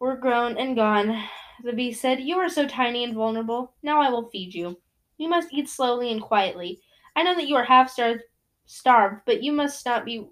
were 0.00 0.16
grown 0.16 0.58
and 0.58 0.74
gone. 0.74 1.28
The 1.62 1.72
beast 1.72 2.00
said, 2.00 2.22
You 2.22 2.38
are 2.38 2.48
so 2.48 2.66
tiny 2.66 3.04
and 3.04 3.14
vulnerable. 3.14 3.74
Now 3.84 4.00
I 4.00 4.10
will 4.10 4.30
feed 4.30 4.52
you. 4.52 4.80
You 5.16 5.28
must 5.28 5.52
eat 5.52 5.68
slowly 5.68 6.10
and 6.10 6.20
quietly. 6.20 6.80
I 7.14 7.22
know 7.22 7.36
that 7.36 7.46
you 7.46 7.54
are 7.54 7.62
half 7.62 7.96
starved, 8.66 9.20
but 9.26 9.44
you 9.44 9.52
must 9.52 9.86
not 9.86 10.04
be 10.04 10.26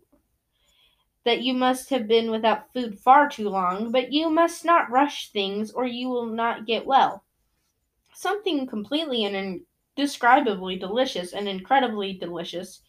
that 1.24 1.42
you 1.42 1.54
must 1.54 1.88
have 1.90 2.08
been 2.08 2.32
without 2.32 2.72
food 2.72 2.98
far 2.98 3.28
too 3.28 3.48
long, 3.48 3.92
but 3.92 4.12
you 4.12 4.28
must 4.28 4.64
not 4.64 4.90
rush 4.90 5.30
things 5.30 5.70
or 5.70 5.86
you 5.86 6.08
will 6.08 6.26
not 6.26 6.66
get 6.66 6.84
well. 6.84 7.22
Something 8.14 8.66
completely 8.66 9.25
and 9.25 9.64
indescribably 9.97 10.76
delicious 10.76 11.33
and 11.33 11.49
incredibly 11.49 12.12
delicious 12.12 12.83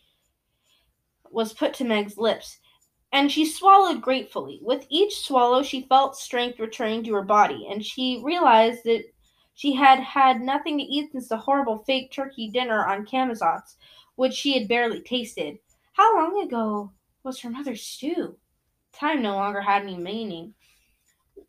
was 1.31 1.53
put 1.53 1.73
to 1.75 1.83
Meg's 1.83 2.17
lips, 2.17 2.59
and 3.11 3.31
she 3.31 3.45
swallowed 3.45 4.01
gratefully. 4.01 4.59
With 4.61 4.85
each 4.89 5.19
swallow, 5.19 5.63
she 5.63 5.87
felt 5.87 6.15
strength 6.15 6.59
returning 6.59 7.03
to 7.05 7.13
her 7.13 7.23
body, 7.23 7.67
and 7.69 7.83
she 7.85 8.21
realized 8.23 8.83
that 8.85 9.05
she 9.55 9.73
had 9.73 9.99
had 9.99 10.41
nothing 10.41 10.77
to 10.77 10.83
eat 10.83 11.11
since 11.11 11.29
the 11.29 11.37
horrible 11.37 11.79
fake 11.79 12.11
turkey 12.11 12.49
dinner 12.49 12.85
on 12.85 13.05
Camazotz, 13.05 13.75
which 14.15 14.33
she 14.33 14.57
had 14.57 14.67
barely 14.67 15.01
tasted. 15.01 15.57
How 15.93 16.15
long 16.17 16.43
ago 16.43 16.91
was 17.23 17.39
her 17.39 17.49
mother's 17.49 17.83
stew? 17.83 18.37
Time 18.93 19.21
no 19.21 19.35
longer 19.35 19.61
had 19.61 19.83
any 19.83 19.97
meaning. 19.97 20.53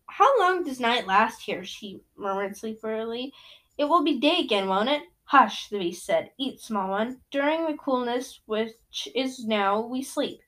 How 0.06 0.38
long 0.38 0.64
does 0.64 0.80
night 0.80 1.06
last 1.06 1.42
here? 1.42 1.64
she 1.64 2.00
murmured 2.16 2.56
sleepily. 2.56 3.32
It 3.76 3.84
will 3.86 4.04
be 4.04 4.20
day 4.20 4.40
again, 4.40 4.68
won't 4.68 4.88
it? 4.88 5.02
Hush, 5.24 5.68
the 5.68 5.78
beast 5.78 6.04
said. 6.04 6.30
Eat, 6.38 6.60
small 6.60 6.90
one. 6.90 7.20
During 7.30 7.66
the 7.66 7.76
coolness 7.76 8.40
which 8.46 9.08
is 9.14 9.44
now, 9.44 9.80
we 9.80 10.02
sleep. 10.02 10.40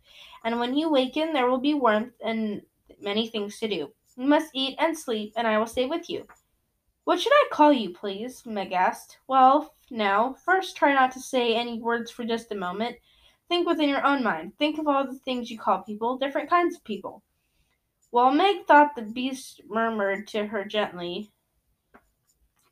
And 0.45 0.61
when 0.61 0.77
you 0.77 0.91
waken, 0.91 1.33
there 1.33 1.51
will 1.51 1.59
be 1.59 1.75
warmth 1.75 2.15
and 2.25 2.63
many 3.01 3.27
things 3.29 3.59
to 3.59 3.69
do. 3.69 3.93
You 4.17 4.27
must 4.27 4.51
eat 4.55 4.77
and 4.79 4.97
sleep, 4.97 5.33
and 5.37 5.47
I 5.47 5.59
will 5.59 5.67
stay 5.67 5.87
with 5.87 6.09
you. 6.09 6.27
What 7.05 7.21
should 7.21 7.33
I 7.33 7.49
call 7.51 7.73
you, 7.73 7.91
please? 7.91 8.45
Meg 8.47 8.73
asked. 8.73 9.19
Well, 9.27 9.75
now, 9.91 10.35
first 10.45 10.77
try 10.77 10.95
not 10.95 11.13
to 11.13 11.21
say 11.21 11.55
any 11.55 11.81
words 11.81 12.11
for 12.11 12.25
just 12.25 12.53
a 12.53 12.57
moment. 12.57 12.97
Think 13.49 13.67
within 13.67 13.89
your 13.89 14.05
own 14.05 14.25
mind. 14.25 14.59
Think 14.59 14.79
of 14.79 14.89
all 14.89 15.07
the 15.07 15.19
things 15.19 15.51
you 15.51 15.59
call 15.59 15.83
people, 15.83 16.19
different 16.19 16.51
kinds 16.51 16.77
of 16.77 16.85
people. 16.85 17.23
While 18.11 18.33
Meg 18.33 18.67
thought 18.67 18.97
the 18.97 19.03
beast 19.03 19.61
murmured 19.69 20.27
to 20.29 20.47
her 20.47 20.65
gently, 20.65 21.31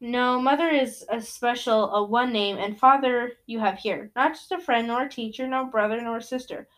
no, 0.04 0.38
mother 0.38 0.68
is 0.68 1.04
a 1.08 1.20
special, 1.20 1.90
a 1.94 2.04
one 2.04 2.30
name, 2.30 2.58
and 2.58 2.78
father 2.78 3.32
you 3.46 3.58
have 3.58 3.78
here. 3.78 4.10
Not 4.14 4.34
just 4.34 4.52
a 4.52 4.58
friend, 4.58 4.88
nor 4.88 5.04
a 5.04 5.08
teacher, 5.08 5.46
nor 5.46 5.64
brother, 5.64 6.00
nor 6.00 6.20
sister. 6.20 6.68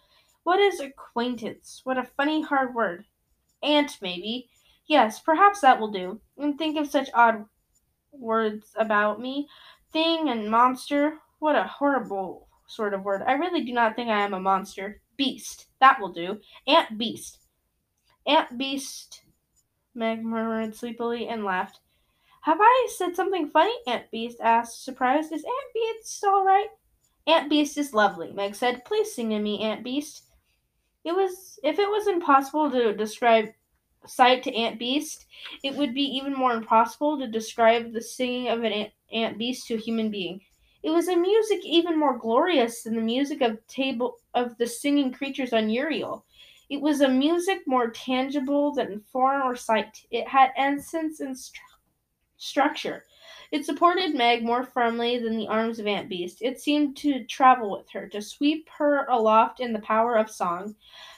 What 0.44 0.60
is 0.60 0.78
acquaintance? 0.78 1.80
What 1.82 1.98
a 1.98 2.04
funny, 2.04 2.42
hard 2.42 2.72
word. 2.72 3.04
Aunt, 3.64 3.98
maybe. 4.00 4.48
Yes, 4.86 5.18
perhaps 5.18 5.60
that 5.60 5.80
will 5.80 5.90
do. 5.90 6.20
And 6.38 6.56
think 6.56 6.78
of 6.78 6.86
such 6.86 7.10
odd 7.14 7.46
words 8.12 8.72
about 8.76 9.20
me. 9.20 9.48
Thing 9.92 10.28
and 10.28 10.48
monster. 10.48 11.18
What 11.40 11.56
a 11.56 11.64
horrible 11.64 12.46
sort 12.68 12.94
of 12.94 13.02
word. 13.02 13.22
I 13.26 13.32
really 13.32 13.64
do 13.64 13.72
not 13.72 13.96
think 13.96 14.08
I 14.08 14.20
am 14.20 14.34
a 14.34 14.40
monster. 14.40 15.00
Beast. 15.16 15.66
That 15.80 16.00
will 16.00 16.12
do. 16.12 16.38
Aunt 16.68 16.96
Beast. 16.96 17.40
Aunt 18.24 18.56
Beast, 18.56 19.22
Meg 19.94 20.24
murmured 20.24 20.76
sleepily 20.76 21.26
and 21.26 21.44
laughed. 21.44 21.80
Have 22.46 22.58
I 22.60 22.88
said 22.94 23.16
something 23.16 23.48
funny? 23.48 23.74
Aunt 23.88 24.08
Beast 24.12 24.38
asked, 24.40 24.84
surprised. 24.84 25.32
Is 25.32 25.42
Aunt 25.42 25.74
Beast 25.74 26.22
all 26.22 26.44
right? 26.44 26.68
Aunt 27.26 27.50
Beast 27.50 27.76
is 27.76 27.92
lovely, 27.92 28.30
Meg 28.30 28.54
said. 28.54 28.84
Please 28.84 29.12
sing 29.12 29.30
to 29.30 29.40
me, 29.40 29.62
Aunt 29.62 29.82
Beast. 29.82 30.26
It 31.02 31.10
was 31.10 31.58
if 31.64 31.80
it 31.80 31.88
was 31.88 32.06
impossible 32.06 32.70
to 32.70 32.94
describe 32.94 33.48
sight 34.06 34.44
to 34.44 34.54
Aunt 34.54 34.78
Beast, 34.78 35.26
it 35.64 35.74
would 35.74 35.92
be 35.92 36.04
even 36.04 36.34
more 36.34 36.52
impossible 36.52 37.18
to 37.18 37.26
describe 37.26 37.92
the 37.92 38.00
singing 38.00 38.46
of 38.46 38.62
an 38.62 38.92
Aunt, 39.12 39.38
Beast 39.38 39.66
to 39.66 39.74
a 39.74 39.78
human 39.78 40.12
being. 40.12 40.40
It 40.84 40.90
was 40.90 41.08
a 41.08 41.16
music 41.16 41.64
even 41.64 41.98
more 41.98 42.16
glorious 42.16 42.84
than 42.84 42.94
the 42.94 43.00
music 43.00 43.40
of 43.40 43.66
table 43.66 44.18
of 44.34 44.56
the 44.56 44.68
singing 44.68 45.12
creatures 45.12 45.52
on 45.52 45.68
Uriel. 45.68 46.24
It 46.70 46.80
was 46.80 47.00
a 47.00 47.08
music 47.08 47.62
more 47.66 47.90
tangible 47.90 48.72
than 48.72 49.00
form 49.00 49.42
or 49.42 49.56
sight. 49.56 50.06
It 50.12 50.28
had 50.28 50.52
essence 50.56 51.18
and 51.18 51.36
structure. 52.36 53.04
It 53.52 53.64
supported 53.64 54.14
Meg 54.14 54.42
more 54.42 54.64
firmly 54.64 55.18
than 55.18 55.36
the 55.36 55.48
arms 55.48 55.78
of 55.78 55.86
Aunt 55.86 56.08
Beast. 56.08 56.38
It 56.40 56.60
seemed 56.60 56.96
to 56.98 57.24
travel 57.24 57.70
with 57.70 57.88
her, 57.90 58.08
to 58.08 58.20
sweep 58.20 58.68
her 58.76 59.06
aloft 59.06 59.60
in 59.60 59.72
the 59.72 59.80
power 59.80 60.16
of 60.16 60.30
song, 60.30 60.74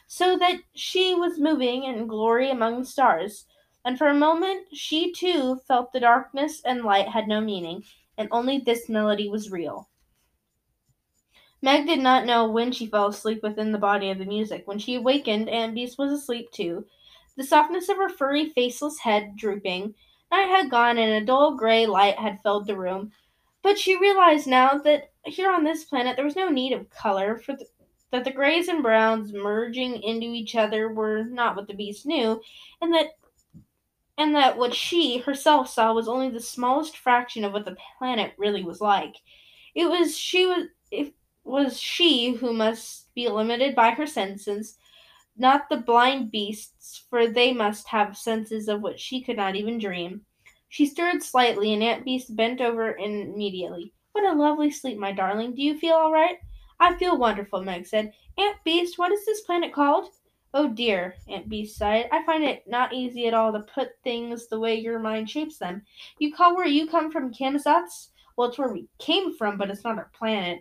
so 0.06 0.36
that 0.38 0.60
she 0.74 1.14
was 1.14 1.38
moving 1.38 1.84
in 1.84 2.06
glory 2.06 2.50
among 2.50 2.80
the 2.80 2.86
stars. 2.86 3.46
And 3.84 3.96
for 3.96 4.08
a 4.08 4.14
moment 4.14 4.66
she 4.72 5.12
too 5.12 5.56
felt 5.66 5.92
the 5.92 6.00
darkness 6.00 6.60
and 6.64 6.84
light 6.84 7.08
had 7.08 7.28
no 7.28 7.40
meaning, 7.40 7.82
and 8.18 8.28
only 8.30 8.58
this 8.58 8.88
melody 8.88 9.28
was 9.28 9.50
real. 9.50 9.88
Meg 11.62 11.86
did 11.86 11.98
not 11.98 12.26
know 12.26 12.48
when 12.48 12.70
she 12.70 12.86
fell 12.86 13.08
asleep 13.08 13.42
within 13.42 13.72
the 13.72 13.78
body 13.78 14.10
of 14.10 14.18
the 14.18 14.24
music. 14.24 14.62
When 14.66 14.78
she 14.78 14.94
awakened, 14.94 15.48
Aunt 15.48 15.74
Beast 15.74 15.98
was 15.98 16.12
asleep 16.12 16.50
too, 16.52 16.84
the 17.36 17.44
softness 17.44 17.88
of 17.88 17.96
her 17.96 18.08
furry, 18.08 18.50
faceless 18.50 18.98
head 18.98 19.36
drooping. 19.36 19.94
Night 20.30 20.48
had 20.48 20.70
gone, 20.70 20.98
and 20.98 21.22
a 21.22 21.26
dull 21.26 21.56
gray 21.56 21.86
light 21.86 22.18
had 22.18 22.40
filled 22.42 22.66
the 22.66 22.76
room. 22.76 23.12
But 23.62 23.78
she 23.78 23.98
realized 23.98 24.46
now 24.46 24.78
that 24.78 25.10
here 25.24 25.50
on 25.50 25.64
this 25.64 25.84
planet 25.84 26.16
there 26.16 26.24
was 26.24 26.36
no 26.36 26.48
need 26.48 26.72
of 26.72 26.90
color, 26.90 27.38
for 27.38 27.54
the, 27.54 27.66
that 28.10 28.24
the 28.24 28.30
grays 28.30 28.68
and 28.68 28.82
browns 28.82 29.32
merging 29.32 30.02
into 30.02 30.26
each 30.26 30.54
other 30.54 30.88
were 30.92 31.24
not 31.24 31.56
what 31.56 31.66
the 31.66 31.74
beast 31.74 32.06
knew, 32.06 32.40
and 32.80 32.92
that 32.94 33.08
and 34.18 34.34
that 34.34 34.58
what 34.58 34.74
she 34.74 35.18
herself 35.18 35.68
saw 35.68 35.92
was 35.92 36.08
only 36.08 36.28
the 36.28 36.40
smallest 36.40 36.98
fraction 36.98 37.44
of 37.44 37.52
what 37.52 37.64
the 37.64 37.76
planet 37.98 38.32
really 38.36 38.64
was 38.64 38.80
like. 38.80 39.14
It 39.74 39.88
was 39.88 40.16
she 40.16 40.46
was 40.46 40.66
it 40.90 41.14
was 41.44 41.80
she 41.80 42.32
who 42.32 42.52
must 42.52 43.12
be 43.14 43.28
limited 43.28 43.74
by 43.74 43.90
her 43.90 44.06
senses, 44.06 44.76
not 45.38 45.68
the 45.68 45.76
blind 45.76 46.30
beasts, 46.30 47.04
for 47.08 47.26
they 47.28 47.52
must 47.52 47.88
have 47.88 48.16
senses 48.16 48.68
of 48.68 48.82
which 48.82 49.00
she 49.00 49.22
could 49.22 49.36
not 49.36 49.56
even 49.56 49.78
dream. 49.78 50.22
She 50.68 50.86
stirred 50.86 51.22
slightly, 51.22 51.72
and 51.72 51.82
Aunt 51.82 52.04
Beast 52.04 52.36
bent 52.36 52.60
over 52.60 52.96
immediately. 52.96 53.92
What 54.12 54.24
a 54.24 54.36
lovely 54.36 54.70
sleep, 54.70 54.98
my 54.98 55.12
darling. 55.12 55.54
Do 55.54 55.62
you 55.62 55.78
feel 55.78 55.94
all 55.94 56.12
right? 56.12 56.36
I 56.80 56.96
feel 56.96 57.16
wonderful, 57.16 57.62
Meg 57.62 57.86
said. 57.86 58.12
Aunt 58.36 58.56
Beast, 58.64 58.98
what 58.98 59.12
is 59.12 59.24
this 59.24 59.40
planet 59.42 59.72
called? 59.72 60.10
Oh 60.54 60.68
dear, 60.68 61.14
Aunt 61.28 61.48
Beast 61.48 61.76
sighed. 61.76 62.08
I 62.10 62.24
find 62.24 62.42
it 62.42 62.64
not 62.66 62.92
easy 62.92 63.26
at 63.26 63.34
all 63.34 63.52
to 63.52 63.60
put 63.60 63.90
things 64.02 64.48
the 64.48 64.58
way 64.58 64.74
your 64.74 64.98
mind 64.98 65.28
shapes 65.28 65.58
them. 65.58 65.82
You 66.18 66.32
call 66.32 66.56
where 66.56 66.66
you 66.66 66.86
come 66.86 67.10
from 67.10 67.32
Camazotz? 67.32 68.08
Well, 68.36 68.48
it's 68.48 68.58
where 68.58 68.72
we 68.72 68.88
came 68.98 69.34
from, 69.36 69.58
but 69.58 69.70
it's 69.70 69.84
not 69.84 69.98
our 69.98 70.10
planet. 70.16 70.60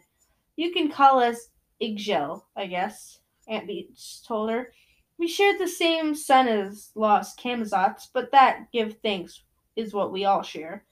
You 0.55 0.71
can 0.71 0.89
call 0.89 1.19
us 1.19 1.49
Ixchel, 1.81 2.43
I 2.55 2.65
guess, 2.65 3.19
Aunt 3.47 3.67
Beast 3.67 4.25
told 4.25 4.49
her. 4.49 4.71
We 5.17 5.27
share 5.27 5.57
the 5.57 5.67
same 5.67 6.13
sun 6.13 6.47
as 6.47 6.91
lost 6.93 7.39
Camazotz, 7.39 8.07
but 8.13 8.31
that, 8.31 8.71
give 8.71 8.97
thanks, 9.01 9.41
is 9.75 9.93
what 9.93 10.11
we 10.11 10.25
all 10.25 10.43
share. 10.43 10.85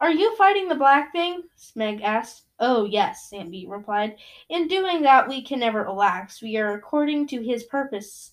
Are 0.00 0.10
you 0.10 0.34
fighting 0.36 0.68
the 0.68 0.74
black 0.74 1.12
thing? 1.12 1.42
Meg 1.76 2.00
asked. 2.02 2.46
Oh, 2.58 2.84
yes, 2.84 3.30
Aunt 3.32 3.50
Beast 3.50 3.68
replied. 3.68 4.16
In 4.48 4.68
doing 4.68 5.02
that, 5.02 5.28
we 5.28 5.42
can 5.42 5.60
never 5.60 5.84
relax. 5.84 6.42
We 6.42 6.56
are 6.56 6.74
according 6.74 7.28
to 7.28 7.42
his 7.42 7.64
purpose, 7.64 8.32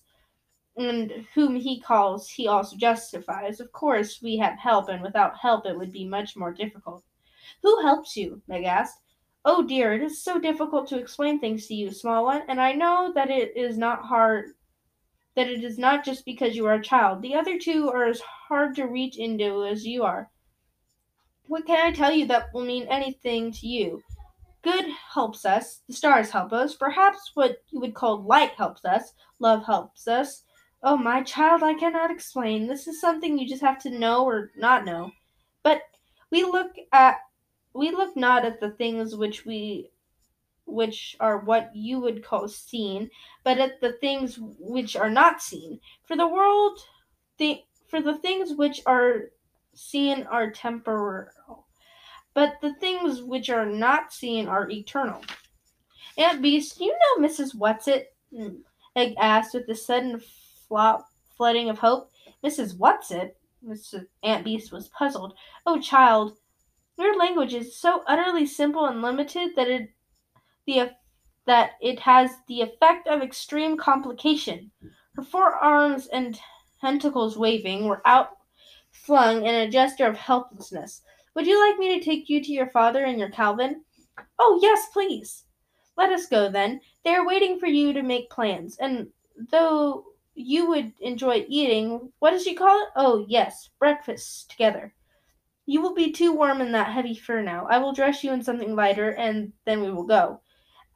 and 0.76 1.26
whom 1.34 1.56
he 1.56 1.80
calls, 1.80 2.28
he 2.28 2.46
also 2.46 2.76
justifies. 2.76 3.60
Of 3.60 3.72
course, 3.72 4.20
we 4.22 4.36
have 4.38 4.58
help, 4.58 4.88
and 4.88 5.02
without 5.02 5.36
help, 5.36 5.66
it 5.66 5.76
would 5.76 5.92
be 5.92 6.04
much 6.04 6.36
more 6.36 6.52
difficult. 6.52 7.04
Who 7.62 7.82
helps 7.82 8.16
you? 8.16 8.42
Meg 8.48 8.64
asked. 8.64 9.00
Oh 9.44 9.62
dear, 9.62 9.92
it 9.94 10.02
is 10.02 10.22
so 10.22 10.38
difficult 10.38 10.88
to 10.88 10.98
explain 10.98 11.40
things 11.40 11.66
to 11.66 11.74
you, 11.74 11.90
small 11.90 12.24
one, 12.24 12.42
and 12.48 12.60
I 12.60 12.72
know 12.72 13.12
that 13.14 13.30
it 13.30 13.56
is 13.56 13.78
not 13.78 14.04
hard 14.04 14.50
that 15.36 15.48
it 15.48 15.64
is 15.64 15.78
not 15.78 16.04
just 16.04 16.24
because 16.24 16.56
you 16.56 16.66
are 16.66 16.74
a 16.74 16.82
child. 16.82 17.22
The 17.22 17.34
other 17.34 17.58
two 17.58 17.88
are 17.88 18.04
as 18.04 18.20
hard 18.20 18.74
to 18.76 18.84
reach 18.86 19.16
into 19.16 19.64
as 19.64 19.86
you 19.86 20.02
are. 20.02 20.30
What 21.46 21.66
can 21.66 21.86
I 21.86 21.92
tell 21.92 22.12
you 22.12 22.26
that 22.26 22.52
will 22.52 22.64
mean 22.64 22.86
anything 22.88 23.52
to 23.52 23.66
you? 23.66 24.02
Good 24.62 24.86
helps 25.14 25.46
us, 25.46 25.80
the 25.86 25.94
stars 25.94 26.30
help 26.30 26.52
us, 26.52 26.74
perhaps 26.74 27.30
what 27.34 27.62
you 27.70 27.80
would 27.80 27.94
call 27.94 28.22
light 28.22 28.52
helps 28.58 28.84
us, 28.84 29.14
love 29.38 29.64
helps 29.64 30.06
us. 30.06 30.44
Oh, 30.82 30.96
my 30.96 31.22
child, 31.22 31.62
I 31.62 31.74
cannot 31.74 32.10
explain. 32.10 32.66
This 32.66 32.86
is 32.86 33.00
something 33.00 33.38
you 33.38 33.48
just 33.48 33.62
have 33.62 33.78
to 33.82 33.90
know 33.90 34.24
or 34.24 34.50
not 34.56 34.84
know. 34.84 35.10
But 35.62 35.82
we 36.30 36.44
look 36.44 36.72
at 36.92 37.16
we 37.74 37.90
look 37.90 38.16
not 38.16 38.44
at 38.44 38.60
the 38.60 38.70
things 38.70 39.16
which 39.16 39.44
we 39.44 39.90
which 40.66 41.16
are 41.18 41.38
what 41.38 41.74
you 41.74 41.98
would 41.98 42.24
call 42.24 42.46
seen, 42.46 43.10
but 43.42 43.58
at 43.58 43.80
the 43.80 43.92
things 43.94 44.38
which 44.58 44.94
are 44.94 45.10
not 45.10 45.42
seen. 45.42 45.80
For 46.04 46.16
the 46.16 46.28
world 46.28 46.78
the 47.38 47.62
for 47.88 48.00
the 48.00 48.18
things 48.18 48.54
which 48.54 48.80
are 48.86 49.30
seen 49.74 50.24
are 50.24 50.50
temporal, 50.50 51.66
but 52.34 52.54
the 52.60 52.74
things 52.74 53.22
which 53.22 53.50
are 53.50 53.66
not 53.66 54.12
seen 54.12 54.46
are 54.46 54.70
eternal. 54.70 55.22
Aunt 56.16 56.42
Beast, 56.42 56.80
you 56.80 56.92
know 56.92 57.26
Mrs. 57.26 57.56
Whatsit? 57.56 58.04
Hmm. 58.34 58.56
Egg 58.96 59.14
asked 59.18 59.54
with 59.54 59.68
a 59.68 59.74
sudden 59.74 60.20
flop, 60.68 61.08
flooding 61.36 61.70
of 61.70 61.78
hope. 61.78 62.10
Mrs. 62.44 62.76
Whatsit? 62.76 63.32
Mrs. 63.64 64.06
Aunt 64.22 64.44
Beast 64.44 64.72
was 64.72 64.88
puzzled. 64.88 65.34
Oh, 65.66 65.80
child, 65.80 66.36
your 67.00 67.16
language 67.16 67.54
is 67.54 67.76
so 67.76 68.02
utterly 68.06 68.46
simple 68.46 68.86
and 68.86 69.02
limited 69.02 69.50
that 69.56 69.68
it 69.68 69.90
the 70.66 70.90
that 71.46 71.72
it 71.80 71.98
has 72.00 72.30
the 72.48 72.60
effect 72.60 73.08
of 73.08 73.22
extreme 73.22 73.76
complication. 73.76 74.70
Her 75.16 75.22
forearms 75.22 76.06
and 76.08 76.38
tentacles 76.80 77.36
waving 77.36 77.86
were 77.86 78.02
outflung 78.06 79.46
in 79.46 79.54
a 79.54 79.70
gesture 79.70 80.06
of 80.06 80.16
helplessness. 80.16 81.02
Would 81.34 81.46
you 81.46 81.58
like 81.66 81.78
me 81.78 81.98
to 81.98 82.04
take 82.04 82.28
you 82.28 82.42
to 82.42 82.52
your 82.52 82.70
father 82.70 83.04
and 83.04 83.18
your 83.18 83.30
Calvin? 83.30 83.82
Oh, 84.38 84.58
yes, 84.62 84.88
please. 84.92 85.44
Let 85.96 86.10
us 86.10 86.26
go 86.26 86.50
then. 86.50 86.80
They 87.04 87.14
are 87.14 87.26
waiting 87.26 87.58
for 87.58 87.66
you 87.66 87.92
to 87.92 88.02
make 88.02 88.30
plans, 88.30 88.76
and 88.78 89.08
though 89.50 90.04
you 90.34 90.68
would 90.68 90.92
enjoy 91.00 91.44
eating, 91.48 92.12
what 92.20 92.30
does 92.30 92.44
she 92.44 92.54
call 92.54 92.80
it? 92.82 92.88
Oh, 92.96 93.24
yes, 93.28 93.70
breakfast 93.78 94.50
together. 94.50 94.94
You 95.70 95.80
will 95.80 95.94
be 95.94 96.10
too 96.10 96.32
warm 96.32 96.60
in 96.60 96.72
that 96.72 96.92
heavy 96.92 97.14
fur 97.14 97.42
now. 97.42 97.64
I 97.70 97.78
will 97.78 97.92
dress 97.92 98.24
you 98.24 98.32
in 98.32 98.42
something 98.42 98.74
lighter, 98.74 99.10
and 99.10 99.52
then 99.66 99.82
we 99.82 99.92
will 99.92 100.02
go. 100.02 100.40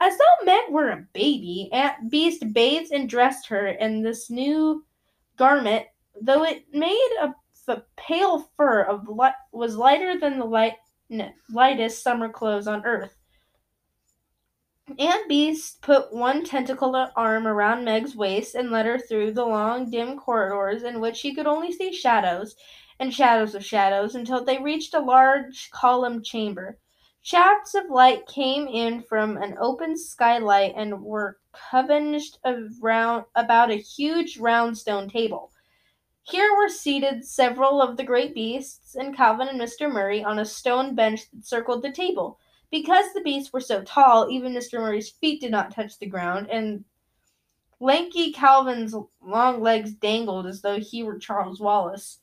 As 0.01 0.19
though 0.19 0.45
Meg 0.45 0.65
were 0.69 0.91
a 0.91 1.07
baby, 1.13 1.69
Aunt 1.73 2.11
Beast 2.11 2.53
bathed 2.53 2.91
and 2.91 3.09
dressed 3.09 3.47
her 3.47 3.69
in 3.69 4.03
this 4.03 4.31
new 4.31 4.85
garment, 5.37 5.87
though 6.21 6.43
it 6.43 6.65
made 6.73 7.11
of 7.23 7.35
the 7.69 7.85
pale 7.97 8.51
fur 8.57 8.83
of 8.83 9.09
li- 9.09 9.31
was 9.53 9.77
lighter 9.77 10.19
than 10.19 10.41
the 10.41 10.45
light, 10.45 10.75
lightest 11.53 12.03
summer 12.03 12.29
clothes 12.29 12.67
on 12.67 12.85
earth. 12.85 13.17
Aunt 14.99 15.29
Beast 15.29 15.83
put 15.83 16.13
one 16.13 16.45
tentacled 16.45 16.97
arm 17.15 17.47
around 17.47 17.85
Meg's 17.85 18.17
waist 18.17 18.57
and 18.57 18.73
led 18.73 18.87
her 18.87 18.99
through 18.99 19.35
the 19.35 19.47
long, 19.47 19.89
dim 19.89 20.19
corridors 20.19 20.83
in 20.83 20.99
which 20.99 21.17
she 21.17 21.33
could 21.33 21.47
only 21.47 21.71
see 21.71 21.93
shadows 21.93 22.57
and 23.05 23.13
shadows 23.13 23.55
of 23.55 23.63
shadows 23.63 24.15
until 24.15 24.43
they 24.43 24.57
reached 24.57 24.95
a 24.95 24.99
large 24.99 25.71
columned 25.71 26.25
chamber. 26.25 26.79
Shafts 27.21 27.75
of 27.75 27.91
light 27.91 28.27
came 28.27 28.67
in 28.67 29.03
from 29.03 29.37
an 29.37 29.57
open 29.61 29.99
skylight 29.99 30.73
and 30.75 31.03
were 31.03 31.37
converged 31.71 32.39
around 32.47 33.27
about 33.35 33.71
a 33.71 33.75
huge 33.75 34.39
round 34.39 34.79
stone 34.79 35.11
table. 35.11 35.53
Here 36.23 36.57
were 36.57 36.71
seated 36.71 37.27
several 37.27 37.83
of 37.83 37.99
the 37.99 38.05
great 38.05 38.35
beasts, 38.35 38.95
and 38.95 39.15
Calvin 39.15 39.49
and 39.49 39.61
Mr. 39.61 39.93
Murray 39.93 40.25
on 40.25 40.39
a 40.39 40.47
stone 40.47 40.95
bench 40.95 41.31
that 41.31 41.47
circled 41.47 41.83
the 41.83 41.93
table. 41.93 42.39
Because 42.71 43.13
the 43.13 43.21
beasts 43.21 43.53
were 43.53 43.61
so 43.61 43.83
tall, 43.83 44.31
even 44.31 44.55
Mr. 44.55 44.81
Murray's 44.81 45.11
feet 45.11 45.43
did 45.43 45.51
not 45.51 45.75
touch 45.75 45.99
the 45.99 46.07
ground, 46.07 46.49
and 46.51 46.87
lanky 47.81 48.33
Calvin's 48.33 48.95
long 49.21 49.61
legs 49.61 49.93
dangled 49.93 50.47
as 50.47 50.63
though 50.63 50.81
he 50.81 51.03
were 51.03 51.19
Charles 51.19 51.61
Wallace. 51.61 52.21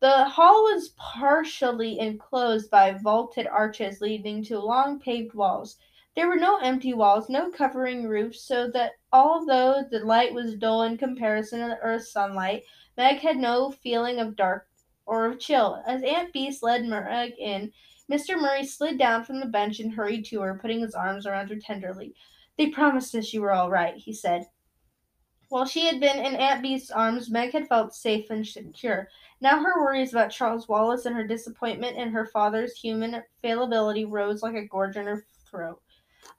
The 0.00 0.26
hall 0.26 0.62
was 0.62 0.94
partially 0.96 1.98
enclosed 1.98 2.70
by 2.70 2.92
vaulted 2.92 3.48
arches 3.48 4.00
leading 4.00 4.44
to 4.44 4.60
long 4.60 5.00
paved 5.00 5.34
walls. 5.34 5.76
There 6.14 6.28
were 6.28 6.36
no 6.36 6.58
empty 6.58 6.94
walls, 6.94 7.28
no 7.28 7.50
covering 7.50 8.06
roofs, 8.06 8.42
so 8.42 8.70
that 8.70 8.92
although 9.12 9.82
the 9.90 10.00
light 10.04 10.32
was 10.32 10.54
dull 10.54 10.82
in 10.82 10.98
comparison 10.98 11.60
to 11.60 11.66
the 11.66 11.80
earth's 11.80 12.12
sunlight, 12.12 12.62
Meg 12.96 13.18
had 13.18 13.38
no 13.38 13.72
feeling 13.72 14.20
of 14.20 14.36
dark 14.36 14.68
or 15.04 15.26
of 15.26 15.40
chill. 15.40 15.82
As 15.84 16.02
Aunt 16.04 16.32
Beast 16.32 16.62
led 16.62 16.84
Meg 16.84 17.34
in, 17.36 17.72
Mr. 18.08 18.40
Murray 18.40 18.64
slid 18.64 18.98
down 18.98 19.24
from 19.24 19.40
the 19.40 19.46
bench 19.46 19.80
and 19.80 19.92
hurried 19.92 20.24
to 20.26 20.40
her, 20.42 20.58
putting 20.60 20.80
his 20.80 20.94
arms 20.94 21.26
around 21.26 21.48
her 21.48 21.56
tenderly. 21.56 22.14
They 22.56 22.68
promised 22.68 23.14
us 23.16 23.32
you 23.32 23.40
were 23.40 23.52
all 23.52 23.70
right, 23.70 23.96
he 23.96 24.12
said. 24.12 24.46
While 25.48 25.64
she 25.64 25.86
had 25.86 25.98
been 25.98 26.18
in 26.18 26.36
Aunt 26.36 26.62
Beast's 26.62 26.90
arms, 26.90 27.30
Meg 27.30 27.52
had 27.52 27.68
felt 27.68 27.94
safe 27.94 28.28
and 28.30 28.46
secure. 28.46 29.08
Now 29.40 29.62
her 29.62 29.80
worries 29.80 30.12
about 30.12 30.30
Charles 30.30 30.68
Wallace 30.68 31.06
and 31.06 31.14
her 31.14 31.26
disappointment 31.26 31.96
in 31.96 32.10
her 32.10 32.26
father's 32.26 32.76
human 32.76 33.22
fallibility 33.42 34.04
rose 34.04 34.42
like 34.42 34.56
a 34.56 34.66
gorge 34.66 34.96
in 34.96 35.06
her 35.06 35.24
throat. 35.48 35.80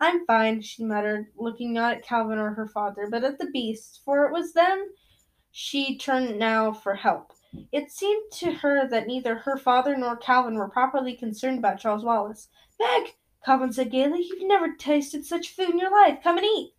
I'm 0.02 0.26
fine, 0.26 0.62
she 0.62 0.84
muttered, 0.84 1.28
looking 1.38 1.74
not 1.74 1.98
at 1.98 2.04
Calvin 2.04 2.38
or 2.38 2.54
her 2.54 2.68
father, 2.68 3.08
but 3.10 3.24
at 3.24 3.40
the 3.40 3.50
beasts, 3.52 4.00
for 4.04 4.26
it 4.26 4.34
was 4.34 4.54
them 4.54 4.90
she 5.52 5.98
turned 5.98 6.38
now 6.38 6.72
for 6.72 6.96
help. 6.96 7.34
It 7.72 7.92
seemed 7.92 8.32
to 8.34 8.52
her 8.52 8.88
that 8.88 9.08
neither 9.08 9.36
her 9.36 9.58
father 9.58 9.98
nor 9.98 10.16
Calvin 10.16 10.56
were 10.56 10.70
properly 10.70 11.16
concerned 11.16 11.58
about 11.58 11.80
Charles 11.80 12.04
Wallace. 12.04 12.50
Meg, 12.80 13.16
Calvin 13.44 13.74
said 13.74 13.92
gaily, 13.92 14.22
you've 14.22 14.48
never 14.48 14.76
tasted 14.76 15.26
such 15.26 15.56
food 15.56 15.72
in 15.72 15.80
your 15.80 15.92
life. 15.92 16.20
Come 16.24 16.38
and 16.38 16.46
eat. 16.46 16.74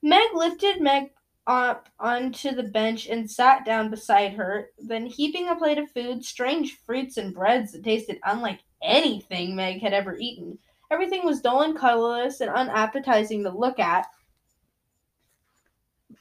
Meg 0.00 0.34
lifted 0.34 0.80
Meg 0.80 1.10
up 1.46 1.88
onto 1.98 2.52
the 2.52 2.62
bench 2.62 3.06
and 3.08 3.30
sat 3.30 3.64
down 3.64 3.90
beside 3.90 4.34
her, 4.34 4.70
then 4.78 5.06
heaping 5.06 5.48
a 5.48 5.56
plate 5.56 5.78
of 5.78 5.90
food, 5.90 6.24
strange 6.24 6.78
fruits 6.86 7.16
and 7.16 7.34
breads 7.34 7.72
that 7.72 7.84
tasted 7.84 8.18
unlike 8.24 8.60
anything 8.82 9.56
Meg 9.56 9.80
had 9.80 9.92
ever 9.92 10.16
eaten. 10.16 10.58
Everything 10.90 11.24
was 11.24 11.40
dull 11.40 11.62
and 11.62 11.76
colorless 11.76 12.40
and 12.40 12.50
unappetizing 12.50 13.42
to 13.44 13.50
look 13.50 13.78
at. 13.78 14.06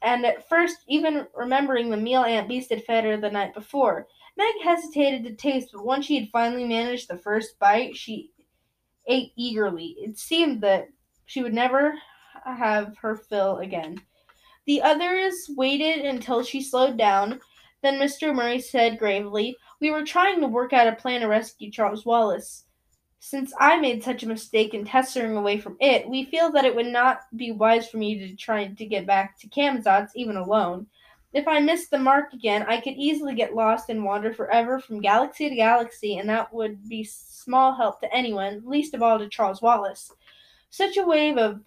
And 0.02 0.26
at 0.26 0.48
first, 0.50 0.78
even 0.88 1.28
remembering 1.36 1.90
the 1.90 1.98
meal 1.98 2.24
Aunt 2.24 2.48
Beast 2.48 2.72
had 2.72 2.84
fed 2.84 3.04
her 3.04 3.18
the 3.18 3.30
night 3.30 3.54
before, 3.54 4.08
Meg 4.38 4.54
hesitated 4.64 5.24
to 5.26 5.36
taste, 5.36 5.70
but 5.74 5.86
once 5.86 6.06
she 6.06 6.20
had 6.20 6.30
finally 6.30 6.66
managed 6.66 7.10
the 7.10 7.18
first 7.18 7.60
bite, 7.60 7.96
she 7.96 8.32
ate 9.08 9.34
eagerly. 9.36 9.96
It 10.00 10.18
seemed 10.18 10.62
that 10.62 10.88
she 11.26 11.44
would 11.44 11.54
never 11.54 11.94
have 12.46 12.98
her 12.98 13.16
fill 13.16 13.58
again. 13.58 14.02
The 14.68 14.82
others 14.82 15.50
waited 15.56 16.06
until 16.06 16.44
she 16.44 16.62
slowed 16.62 16.98
down. 16.98 17.40
Then 17.82 18.00
Mr. 18.00 18.34
Murray 18.34 18.60
said 18.60 19.00
gravely, 19.00 19.58
We 19.80 19.92
were 19.92 20.06
trying 20.06 20.40
to 20.42 20.48
work 20.48 20.74
out 20.74 20.88
a 20.88 20.96
plan 20.96 21.22
to 21.22 21.28
rescue 21.28 21.72
Charles 21.72 22.06
Wallace. 22.06 22.66
Since 23.20 23.54
I 23.60 23.80
made 23.80 24.04
such 24.04 24.24
a 24.24 24.28
mistake 24.28 24.74
in 24.74 24.84
tessering 24.84 25.38
away 25.38 25.60
from 25.60 25.78
it, 25.80 26.10
we 26.10 26.26
feel 26.26 26.52
that 26.52 26.66
it 26.66 26.76
would 26.76 26.88
not 26.88 27.22
be 27.36 27.52
wise 27.52 27.88
for 27.88 27.98
me 27.98 28.18
to 28.18 28.36
try 28.36 28.68
to 28.68 28.86
get 28.86 29.06
back 29.06 29.38
to 29.40 29.48
Camazotz 29.48 30.10
even 30.16 30.38
alone. 30.38 30.88
If 31.34 31.48
I 31.48 31.60
missed 31.60 31.92
the 31.92 32.00
mark 32.00 32.34
again, 32.34 32.66
I 32.68 32.82
could 32.82 32.96
easily 32.96 33.36
get 33.36 33.56
lost 33.56 33.90
and 33.90 34.04
wander 34.04 34.34
forever 34.34 34.80
from 34.80 35.02
galaxy 35.02 35.50
to 35.50 35.56
galaxy, 35.56 36.18
and 36.18 36.28
that 36.30 36.54
would 36.54 36.90
be 36.90 37.04
small 37.04 37.74
help 37.74 38.02
to 38.02 38.14
anyone, 38.14 38.64
least 38.66 38.94
of 38.94 39.02
all 39.02 39.18
to 39.18 39.30
Charles 39.30 39.62
Wallace. 39.62 40.12
Such 40.72 40.98
a 40.98 41.06
wave 41.06 41.38
of 41.38 41.62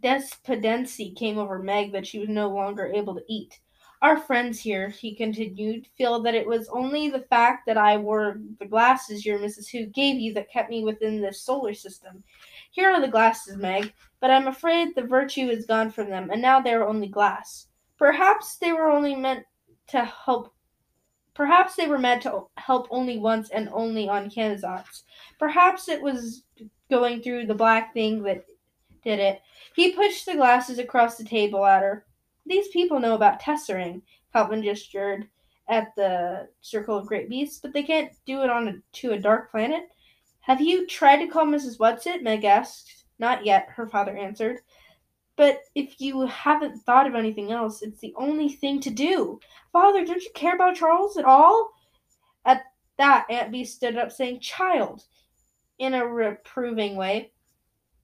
despondency 0.00 1.12
came 1.12 1.38
over 1.38 1.58
Meg 1.58 1.92
that 1.92 2.06
she 2.06 2.18
was 2.18 2.28
no 2.28 2.48
longer 2.48 2.86
able 2.86 3.14
to 3.14 3.24
eat. 3.28 3.60
Our 4.02 4.18
friends 4.18 4.60
here, 4.60 4.90
he 4.90 5.14
continued, 5.14 5.86
feel 5.96 6.20
that 6.22 6.34
it 6.34 6.46
was 6.46 6.68
only 6.68 7.08
the 7.08 7.24
fact 7.30 7.64
that 7.66 7.78
I 7.78 7.96
wore 7.96 8.38
the 8.58 8.66
glasses 8.66 9.24
your 9.24 9.38
Mrs. 9.38 9.70
Who 9.70 9.86
gave 9.86 10.20
you 10.20 10.34
that 10.34 10.50
kept 10.50 10.68
me 10.68 10.84
within 10.84 11.22
this 11.22 11.40
solar 11.40 11.72
system. 11.72 12.22
Here 12.70 12.90
are 12.90 13.00
the 13.00 13.08
glasses, 13.08 13.56
Meg, 13.56 13.94
but 14.20 14.30
I'm 14.30 14.46
afraid 14.46 14.94
the 14.94 15.02
virtue 15.02 15.48
is 15.48 15.64
gone 15.64 15.90
from 15.90 16.10
them, 16.10 16.28
and 16.30 16.42
now 16.42 16.60
they 16.60 16.74
are 16.74 16.86
only 16.86 17.08
glass. 17.08 17.68
Perhaps 17.96 18.56
they 18.58 18.72
were 18.72 18.90
only 18.90 19.14
meant 19.14 19.44
to 19.88 20.04
help. 20.04 20.52
Perhaps 21.32 21.76
they 21.76 21.86
were 21.86 21.98
meant 21.98 22.22
to 22.22 22.42
help 22.56 22.86
only 22.90 23.18
once 23.18 23.48
and 23.50 23.68
only 23.72 24.08
on 24.08 24.28
Camazotz. 24.28 25.04
Perhaps 25.38 25.88
it 25.88 26.02
was 26.02 26.44
going 26.90 27.22
through 27.22 27.46
the 27.46 27.54
black 27.54 27.94
thing 27.94 28.22
that 28.24 28.44
did 29.04 29.18
it. 29.18 29.40
He 29.74 29.92
pushed 29.92 30.26
the 30.26 30.34
glasses 30.34 30.78
across 30.78 31.16
the 31.16 31.24
table 31.24 31.64
at 31.64 31.82
her. 31.82 32.06
These 32.46 32.68
people 32.68 33.00
know 33.00 33.14
about 33.14 33.40
tessering, 33.40 34.02
Calvin 34.32 34.62
gestured 34.62 35.28
at 35.68 35.94
the 35.96 36.48
circle 36.60 36.96
of 36.96 37.06
great 37.06 37.28
beasts, 37.28 37.60
but 37.60 37.72
they 37.72 37.82
can't 37.82 38.12
do 38.26 38.42
it 38.42 38.50
on 38.50 38.68
a, 38.68 38.74
to 38.98 39.12
a 39.12 39.18
dark 39.18 39.50
planet. 39.50 39.88
Have 40.40 40.60
you 40.60 40.86
tried 40.86 41.18
to 41.18 41.26
call 41.26 41.46
Mrs. 41.46 41.78
Whatsit? 41.78 42.22
Meg 42.22 42.44
asked. 42.44 43.04
Not 43.18 43.46
yet, 43.46 43.68
her 43.70 43.86
father 43.86 44.16
answered. 44.16 44.58
But 45.36 45.60
if 45.74 46.00
you 46.00 46.22
haven't 46.26 46.80
thought 46.80 47.06
of 47.06 47.14
anything 47.14 47.50
else, 47.50 47.82
it's 47.82 48.00
the 48.00 48.14
only 48.16 48.48
thing 48.48 48.80
to 48.80 48.90
do. 48.90 49.40
Father, 49.72 50.04
don't 50.04 50.22
you 50.22 50.30
care 50.34 50.54
about 50.54 50.76
Charles 50.76 51.16
at 51.16 51.24
all? 51.24 51.70
At 52.44 52.62
that, 52.98 53.26
Aunt 53.30 53.50
Bee 53.50 53.64
stood 53.64 53.96
up, 53.96 54.12
saying, 54.12 54.40
Child, 54.40 55.04
in 55.78 55.94
a 55.94 56.06
reproving 56.06 56.94
way. 56.96 57.32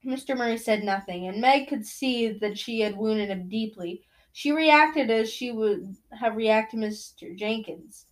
Mr. 0.04 0.36
Murray 0.36 0.56
said 0.56 0.82
nothing, 0.82 1.26
and 1.26 1.40
Meg 1.40 1.68
could 1.68 1.86
see 1.86 2.28
that 2.28 2.58
she 2.58 2.80
had 2.80 2.96
wounded 2.96 3.28
him 3.28 3.48
deeply. 3.48 4.02
She 4.32 4.52
reacted 4.52 5.10
as 5.10 5.30
she 5.30 5.52
would 5.52 5.96
have 6.12 6.36
reacted 6.36 6.80
Mr. 6.80 7.36
Jenkins. 7.36 8.06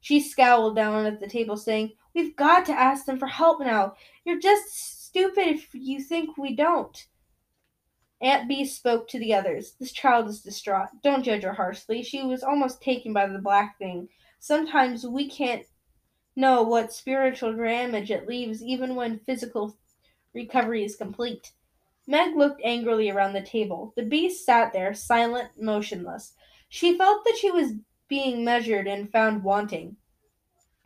She 0.00 0.20
scowled 0.20 0.76
down 0.76 1.06
at 1.06 1.20
the 1.20 1.28
table, 1.28 1.56
saying, 1.56 1.92
We've 2.14 2.36
got 2.36 2.66
to 2.66 2.72
ask 2.72 3.04
them 3.04 3.18
for 3.18 3.26
help 3.26 3.60
now. 3.60 3.94
You're 4.24 4.40
just 4.40 5.06
stupid 5.06 5.46
if 5.46 5.68
you 5.72 6.02
think 6.02 6.36
we 6.36 6.54
don't. 6.56 7.06
Aunt 8.20 8.48
B 8.48 8.64
spoke 8.66 9.08
to 9.08 9.18
the 9.18 9.32
others. 9.32 9.74
This 9.80 9.92
child 9.92 10.28
is 10.28 10.42
distraught. 10.42 10.88
Don't 11.02 11.22
judge 11.22 11.42
her 11.42 11.54
harshly. 11.54 12.02
She 12.02 12.22
was 12.22 12.42
almost 12.42 12.82
taken 12.82 13.12
by 13.12 13.26
the 13.26 13.38
black 13.38 13.78
thing. 13.78 14.08
Sometimes 14.40 15.06
we 15.06 15.28
can't 15.28 15.64
know 16.36 16.62
what 16.62 16.92
spiritual 16.92 17.54
damage 17.54 18.10
it 18.10 18.28
leaves, 18.28 18.62
even 18.62 18.94
when 18.94 19.20
physical 19.20 19.78
recovery 20.34 20.84
is 20.84 20.96
complete. 20.96 21.52
Meg 22.06 22.36
looked 22.36 22.60
angrily 22.64 23.10
around 23.10 23.32
the 23.32 23.42
table. 23.42 23.92
The 23.96 24.02
beast 24.02 24.44
sat 24.44 24.72
there, 24.72 24.94
silent, 24.94 25.50
motionless. 25.60 26.34
She 26.68 26.96
felt 26.98 27.24
that 27.24 27.36
she 27.36 27.50
was 27.50 27.72
being 28.08 28.44
measured 28.44 28.88
and 28.88 29.12
found 29.12 29.44
wanting. 29.44 29.96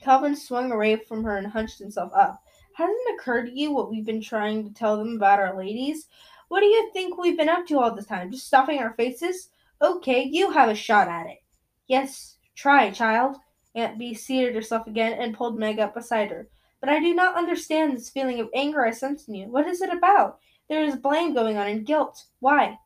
Calvin 0.00 0.36
swung 0.36 0.70
away 0.70 0.96
from 0.96 1.24
her 1.24 1.38
and 1.38 1.46
hunched 1.46 1.78
himself 1.78 2.12
up. 2.14 2.42
Hasn't 2.74 2.98
it 3.06 3.14
occurred 3.14 3.46
to 3.46 3.58
you 3.58 3.72
what 3.72 3.90
we've 3.90 4.04
been 4.04 4.20
trying 4.20 4.64
to 4.64 4.74
tell 4.74 4.98
them 4.98 5.16
about 5.16 5.40
our 5.40 5.56
ladies? 5.56 6.08
What 6.48 6.60
do 6.60 6.66
you 6.66 6.90
think 6.92 7.16
we've 7.16 7.38
been 7.38 7.48
up 7.48 7.66
to 7.68 7.78
all 7.78 7.94
this 7.94 8.06
time? 8.06 8.30
Just 8.30 8.46
stuffing 8.46 8.80
our 8.80 8.92
faces? 8.94 9.48
Okay, 9.80 10.28
you 10.30 10.50
have 10.50 10.68
a 10.68 10.74
shot 10.74 11.08
at 11.08 11.26
it. 11.26 11.38
Yes, 11.86 12.36
try, 12.54 12.90
child. 12.90 13.36
Aunt 13.74 13.98
Bee 13.98 14.14
seated 14.14 14.54
herself 14.54 14.86
again 14.86 15.14
and 15.14 15.34
pulled 15.34 15.58
Meg 15.58 15.78
up 15.78 15.94
beside 15.94 16.30
her. 16.30 16.48
But 16.84 16.92
I 16.92 17.00
do 17.00 17.14
not 17.14 17.38
understand 17.38 17.96
this 17.96 18.10
feeling 18.10 18.40
of 18.40 18.50
anger 18.54 18.84
I 18.84 18.90
sense 18.90 19.26
in 19.26 19.34
you. 19.34 19.46
What 19.46 19.66
is 19.66 19.80
it 19.80 19.90
about? 19.90 20.38
There 20.68 20.84
is 20.84 20.96
blame 20.96 21.32
going 21.32 21.56
on 21.56 21.66
and 21.66 21.86
guilt. 21.86 22.26
Why? 22.40 22.78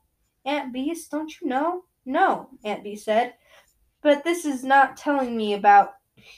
Aunt 0.47 0.73
Beast, 0.73 1.11
don't 1.11 1.33
you 1.41 1.49
know? 1.49 1.83
No, 2.07 2.49
Aunt 2.63 2.85
Bee 2.85 2.95
said. 2.95 3.35
But 4.01 4.23
this 4.23 4.45
is 4.45 4.63
not 4.63 4.97
telling 4.97 5.37
me 5.37 5.55
about 5.55 5.95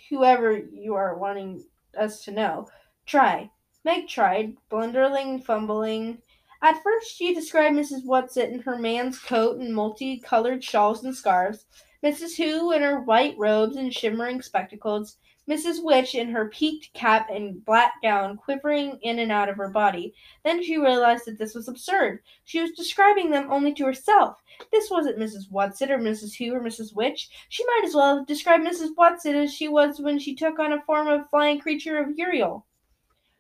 whoever 0.09 0.57
you 0.57 0.95
are 0.95 1.19
wanting 1.19 1.63
us 1.99 2.25
to 2.25 2.31
know. 2.31 2.67
Try. 3.05 3.51
Meg 3.85 4.09
tried, 4.09 4.57
blundering, 4.71 5.43
fumbling. 5.43 6.23
At 6.63 6.83
first, 6.83 7.15
she 7.15 7.35
described 7.35 7.77
Mrs. 7.77 8.07
Whatsit 8.07 8.51
in 8.51 8.61
her 8.61 8.79
man's 8.79 9.19
coat 9.19 9.59
and 9.59 9.75
multicolored 9.75 10.65
shawls 10.65 11.05
and 11.05 11.15
scarves, 11.15 11.67
Mrs. 12.03 12.39
Who 12.39 12.73
in 12.73 12.81
her 12.81 13.03
white 13.03 13.37
robes 13.37 13.77
and 13.77 13.93
shimmering 13.93 14.41
spectacles, 14.41 15.19
Mrs. 15.49 15.83
Which 15.83 16.15
in 16.15 16.29
her 16.31 16.49
peaked 16.49 16.93
cap 16.93 17.29
and 17.31 17.65
black 17.65 17.95
gown 18.03 18.37
quivering 18.37 18.99
in 19.03 19.19
and 19.19 19.33
out 19.33 19.49
of 19.49 19.57
her 19.57 19.69
body. 19.69 20.15
Then 20.45 20.63
she 20.63 20.77
realized 20.77 21.25
that 21.25 21.39
this 21.39 21.55
was 21.55 21.67
absurd. 21.67 22.23
She 22.45 22.61
was 22.61 22.71
describing 22.73 23.31
them 23.31 23.51
only 23.51 23.73
to 23.75 23.87
herself. 23.87 24.37
This 24.71 24.91
wasn't 24.91 25.19
Mrs. 25.19 25.51
Whatsit 25.51 25.91
or 25.91 25.99
Mrs. 25.99 26.37
Who 26.37 26.55
or 26.55 26.61
Mrs. 26.61 26.95
Which. 26.95 27.31
She 27.49 27.65
might 27.65 27.85
as 27.87 27.95
well 27.95 28.19
have 28.19 28.27
described 28.27 28.67
Mrs. 28.67 28.95
Whatsit 28.97 29.35
as 29.35 29.53
she 29.53 29.67
was 29.67 30.01
when 30.01 30.19
she 30.19 30.35
took 30.35 30.59
on 30.59 30.73
a 30.73 30.83
form 30.83 31.09
of 31.09 31.29
flying 31.31 31.59
creature 31.59 31.99
of 31.99 32.17
Uriel. 32.17 32.67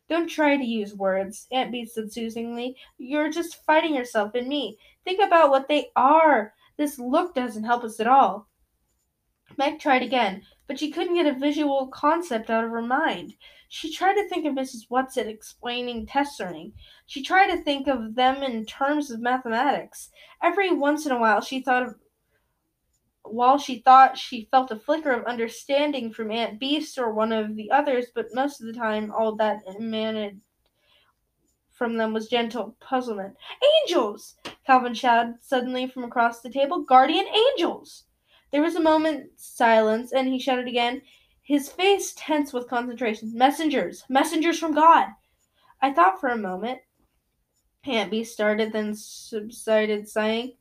Don't 0.08 0.26
try 0.26 0.56
to 0.56 0.64
use 0.64 0.92
words, 0.94 1.46
Aunt 1.52 1.70
Bee 1.70 1.86
said 1.86 2.12
soothingly. 2.12 2.76
You're 2.98 3.30
just 3.30 3.64
fighting 3.64 3.94
yourself 3.94 4.34
and 4.34 4.48
me. 4.48 4.76
Think 5.04 5.20
about 5.20 5.50
what 5.50 5.68
they 5.68 5.90
are. 5.94 6.52
This 6.76 6.98
look 6.98 7.34
doesn't 7.34 7.62
help 7.62 7.84
us 7.84 8.00
at 8.00 8.08
all. 8.08 8.48
Meg 9.56 9.78
tried 9.78 10.02
again 10.02 10.42
but 10.70 10.78
she 10.78 10.92
couldn't 10.92 11.16
get 11.16 11.26
a 11.26 11.36
visual 11.36 11.88
concept 11.88 12.48
out 12.48 12.62
of 12.62 12.70
her 12.70 12.80
mind. 12.80 13.34
She 13.68 13.92
tried 13.92 14.14
to 14.14 14.28
think 14.28 14.46
of 14.46 14.54
Mrs. 14.54 14.86
Whatsit 14.88 15.26
explaining 15.26 16.06
test 16.06 16.38
tessering. 16.38 16.74
She 17.06 17.24
tried 17.24 17.48
to 17.48 17.60
think 17.64 17.88
of 17.88 18.14
them 18.14 18.44
in 18.44 18.64
terms 18.66 19.10
of 19.10 19.18
mathematics. 19.18 20.10
Every 20.40 20.72
once 20.72 21.06
in 21.06 21.10
a 21.10 21.18
while 21.18 21.40
she 21.40 21.60
thought 21.60 21.82
of 21.82 21.96
while 23.24 23.58
she 23.58 23.80
thought 23.80 24.16
she 24.16 24.46
felt 24.52 24.70
a 24.70 24.76
flicker 24.76 25.10
of 25.10 25.24
understanding 25.24 26.12
from 26.12 26.30
Aunt 26.30 26.60
Beast 26.60 26.98
or 26.98 27.12
one 27.12 27.32
of 27.32 27.56
the 27.56 27.72
others, 27.72 28.06
but 28.14 28.32
most 28.32 28.60
of 28.60 28.68
the 28.68 28.72
time 28.72 29.10
all 29.10 29.34
that 29.34 29.64
emanated 29.66 30.40
from 31.72 31.96
them 31.96 32.12
was 32.12 32.28
gentle 32.28 32.76
puzzlement. 32.78 33.34
Angels! 33.82 34.36
Calvin 34.64 34.94
shouted 34.94 35.34
suddenly 35.40 35.88
from 35.88 36.04
across 36.04 36.42
the 36.42 36.48
table. 36.48 36.84
Guardian 36.84 37.26
angels! 37.26 38.04
There 38.50 38.62
was 38.62 38.74
a 38.74 38.80
moment's 38.80 39.46
silence, 39.46 40.12
and 40.12 40.28
he 40.28 40.38
shouted 40.38 40.66
again, 40.66 41.02
his 41.42 41.68
face 41.68 42.12
tense 42.16 42.52
with 42.52 42.68
concentration. 42.68 43.32
Messengers! 43.34 44.04
Messengers 44.08 44.58
from 44.58 44.74
God! 44.74 45.08
I 45.82 45.92
thought 45.92 46.20
for 46.20 46.28
a 46.28 46.36
moment. 46.36 46.80
Bee 47.84 48.24
started, 48.24 48.72
then 48.72 48.94
subsided, 48.94 50.08
sighing. 50.08 50.56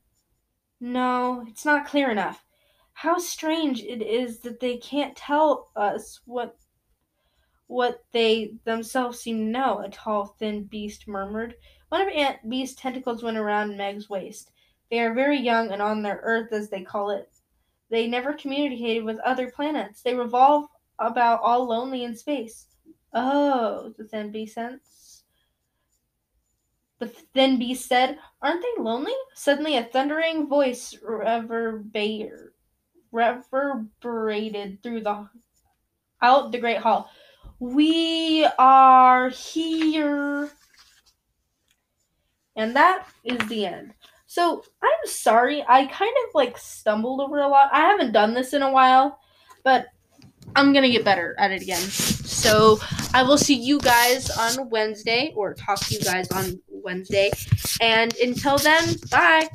No, 0.79 1.43
it's 1.47 1.65
not 1.65 1.85
clear 1.85 2.09
enough. 2.09 2.45
How 2.93 3.17
strange 3.17 3.81
it 3.83 4.01
is 4.01 4.39
that 4.39 4.59
they 4.59 4.77
can't 4.77 5.15
tell 5.15 5.69
us 5.75 6.21
what 6.25 6.55
what 7.67 8.03
they 8.13 8.53
themselves 8.65 9.19
seem 9.19 9.37
to 9.37 9.43
know, 9.43 9.79
a 9.79 9.89
tall, 9.89 10.25
thin 10.39 10.63
beast 10.63 11.07
murmured. 11.07 11.53
One 11.89 12.01
of 12.01 12.07
Aunt 12.07 12.49
Bee's 12.49 12.73
tentacles 12.73 13.21
went 13.21 13.37
around 13.37 13.77
Meg's 13.77 14.09
waist. 14.09 14.51
They 14.89 14.99
are 15.01 15.13
very 15.13 15.37
young 15.39 15.71
and 15.71 15.81
on 15.81 16.01
their 16.01 16.19
earth, 16.23 16.51
as 16.51 16.69
they 16.69 16.81
call 16.81 17.11
it, 17.11 17.31
They 17.89 18.07
never 18.07 18.33
communicated 18.33 19.03
with 19.03 19.19
other 19.19 19.51
planets. 19.51 20.01
They 20.01 20.15
revolve 20.15 20.65
about 20.99 21.41
all 21.41 21.65
lonely 21.65 22.03
in 22.03 22.15
space. 22.15 22.67
Oh, 23.13 23.93
the 23.97 24.03
Thin 24.03 24.31
Beast 24.31 24.53
sense. 24.53 25.23
The 26.99 27.07
Thin 27.07 27.57
Beast 27.57 27.87
said, 27.87 28.19
Aren't 28.41 28.61
they 28.61 28.83
lonely? 28.83 29.13
Suddenly 29.33 29.77
a 29.77 29.85
thundering 29.85 30.47
voice 30.47 30.95
reverberated 31.01 32.51
through 34.83 35.01
the 35.01 35.29
out 36.21 36.51
the 36.51 36.57
great 36.59 36.79
hall. 36.79 37.09
We 37.59 38.45
are 38.57 39.29
here. 39.29 40.51
And 42.55 42.75
that 42.75 43.07
is 43.23 43.39
the 43.47 43.65
end. 43.65 43.93
So 44.29 44.63
I'm 44.83 45.05
sorry, 45.05 45.65
I 45.67 45.87
kind 45.87 46.13
of 46.27 46.35
like 46.35 46.55
stumbled 46.55 47.19
over 47.19 47.39
a 47.39 47.47
lot. 47.47 47.71
I 47.73 47.79
haven't 47.79 48.11
done 48.11 48.35
this 48.35 48.53
in 48.53 48.61
a 48.61 48.71
while, 48.71 49.19
but 49.63 49.87
I'm 50.55 50.71
gonna 50.71 50.91
get 50.91 51.03
better 51.03 51.35
at 51.39 51.49
it 51.49 51.63
again. 51.63 51.81
So 51.81 52.79
I 53.11 53.23
will 53.23 53.39
see 53.39 53.55
you 53.55 53.79
guys 53.79 54.29
on 54.29 54.69
Wednesday, 54.69 55.33
or 55.35 55.55
talk 55.55 55.79
to 55.79 55.95
you 55.95 56.01
guys 56.01 56.29
on 56.29 56.61
Wednesday. 56.69 57.31
And 57.81 58.15
until 58.17 58.59
then, 58.59 58.97
bye. 59.09 59.49